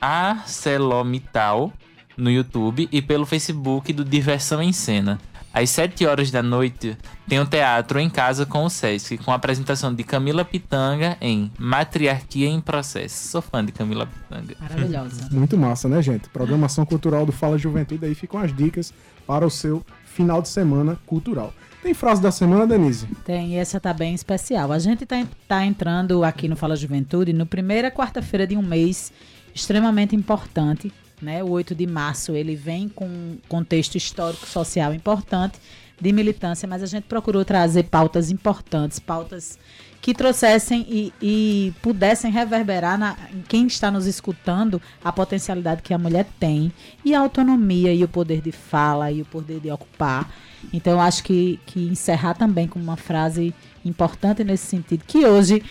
[0.00, 1.72] ArcelorMittal
[2.16, 5.18] no YouTube e pelo Facebook do Diversão em Cena.
[5.54, 6.98] Às 7 horas da noite,
[7.28, 11.16] tem o um Teatro em Casa com o Sesc, com a apresentação de Camila Pitanga
[11.20, 13.28] em Matriarquia em Processo.
[13.28, 14.56] Sou fã de Camila Pitanga.
[14.60, 15.28] Maravilhosa.
[15.30, 16.28] Muito massa, né, gente?
[16.28, 18.92] Programação cultural do Fala Juventude, aí ficam as dicas
[19.28, 21.54] para o seu final de semana cultural.
[21.84, 23.06] Tem frase da semana, Denise?
[23.24, 24.72] Tem, e essa tá bem especial.
[24.72, 29.12] A gente tá, tá entrando aqui no Fala Juventude no primeira quarta-feira de um mês
[29.54, 31.42] extremamente importante, né?
[31.42, 35.58] O 8 de março ele vem com um contexto histórico social importante
[36.00, 39.58] de militância, mas a gente procurou trazer pautas importantes, pautas
[40.04, 45.94] que trouxessem e, e pudessem reverberar na, em quem está nos escutando a potencialidade que
[45.94, 46.70] a mulher tem
[47.02, 50.30] e a autonomia e o poder de fala e o poder de ocupar.
[50.74, 55.62] Então, eu acho que, que encerrar também com uma frase importante nesse sentido, que hoje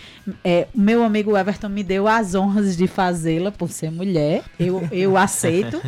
[0.42, 4.42] é, o meu amigo Everton me deu as honras de fazê-la por ser mulher.
[4.58, 5.80] Eu, eu aceito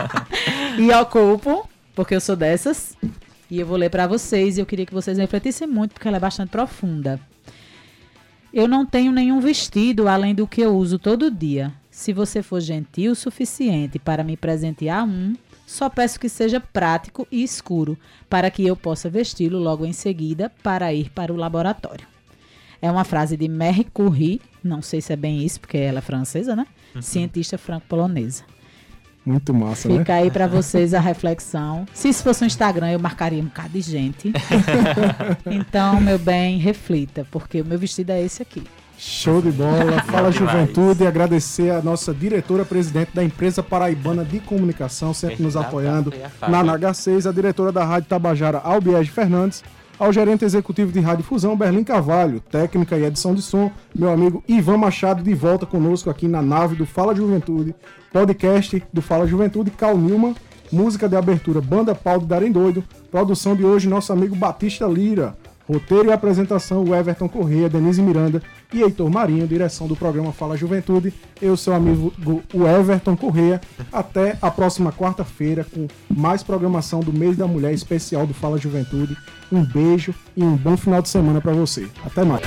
[0.80, 2.96] e ocupo, porque eu sou dessas.
[3.50, 6.16] E eu vou ler para vocês e eu queria que vocês refletissem muito, porque ela
[6.16, 7.20] é bastante profunda.
[8.52, 11.72] Eu não tenho nenhum vestido além do que eu uso todo dia.
[11.90, 15.34] Se você for gentil o suficiente para me presentear um,
[15.66, 17.96] só peço que seja prático e escuro,
[18.28, 22.06] para que eu possa vesti-lo logo em seguida para ir para o laboratório.
[22.80, 26.02] É uma frase de Marie Curie, não sei se é bem isso, porque ela é
[26.02, 26.66] francesa, né?
[26.94, 27.00] Uhum.
[27.00, 28.44] Cientista franco-polonesa.
[29.24, 29.98] Muito massa, né?
[29.98, 31.86] Fica aí pra vocês a reflexão.
[31.94, 34.32] Se isso fosse um Instagram, eu marcaria um bocado de gente.
[35.46, 38.64] então, meu bem, reflita, porque o meu vestido é esse aqui.
[38.98, 40.00] Show de bola.
[40.02, 40.30] Fala.
[40.30, 46.62] Juventude e agradecer a nossa diretora-presidente da empresa Paraibana de Comunicação, sempre nos apoiando na
[46.62, 49.64] NH6, a diretora da Rádio Tabajara, Albiege Fernandes,
[49.98, 54.42] ao gerente executivo de Rádio Fusão, Berlim Carvalho, técnica e edição de som, meu amigo
[54.48, 57.74] Ivan Machado, de volta conosco aqui na nave do Fala Juventude,
[58.12, 60.34] podcast do Fala Juventude, Cal Nilman,
[60.70, 65.36] música de abertura Banda Pau de Darem Doido, produção de hoje nosso amigo Batista Lira,
[65.68, 70.56] roteiro e apresentação o Everton Corrêa, Denise Miranda e Heitor Marinho, direção do programa Fala
[70.56, 71.12] Juventude.
[71.40, 72.12] Eu, seu amigo
[72.52, 73.60] o Everton Corrêa.
[73.92, 79.16] Até a próxima quarta-feira com mais programação do mês da mulher especial do Fala Juventude.
[79.52, 81.86] Um beijo e um bom final de semana para você.
[82.06, 82.40] Até mais.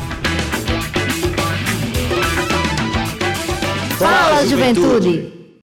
[3.99, 5.44] Fala, Juventude!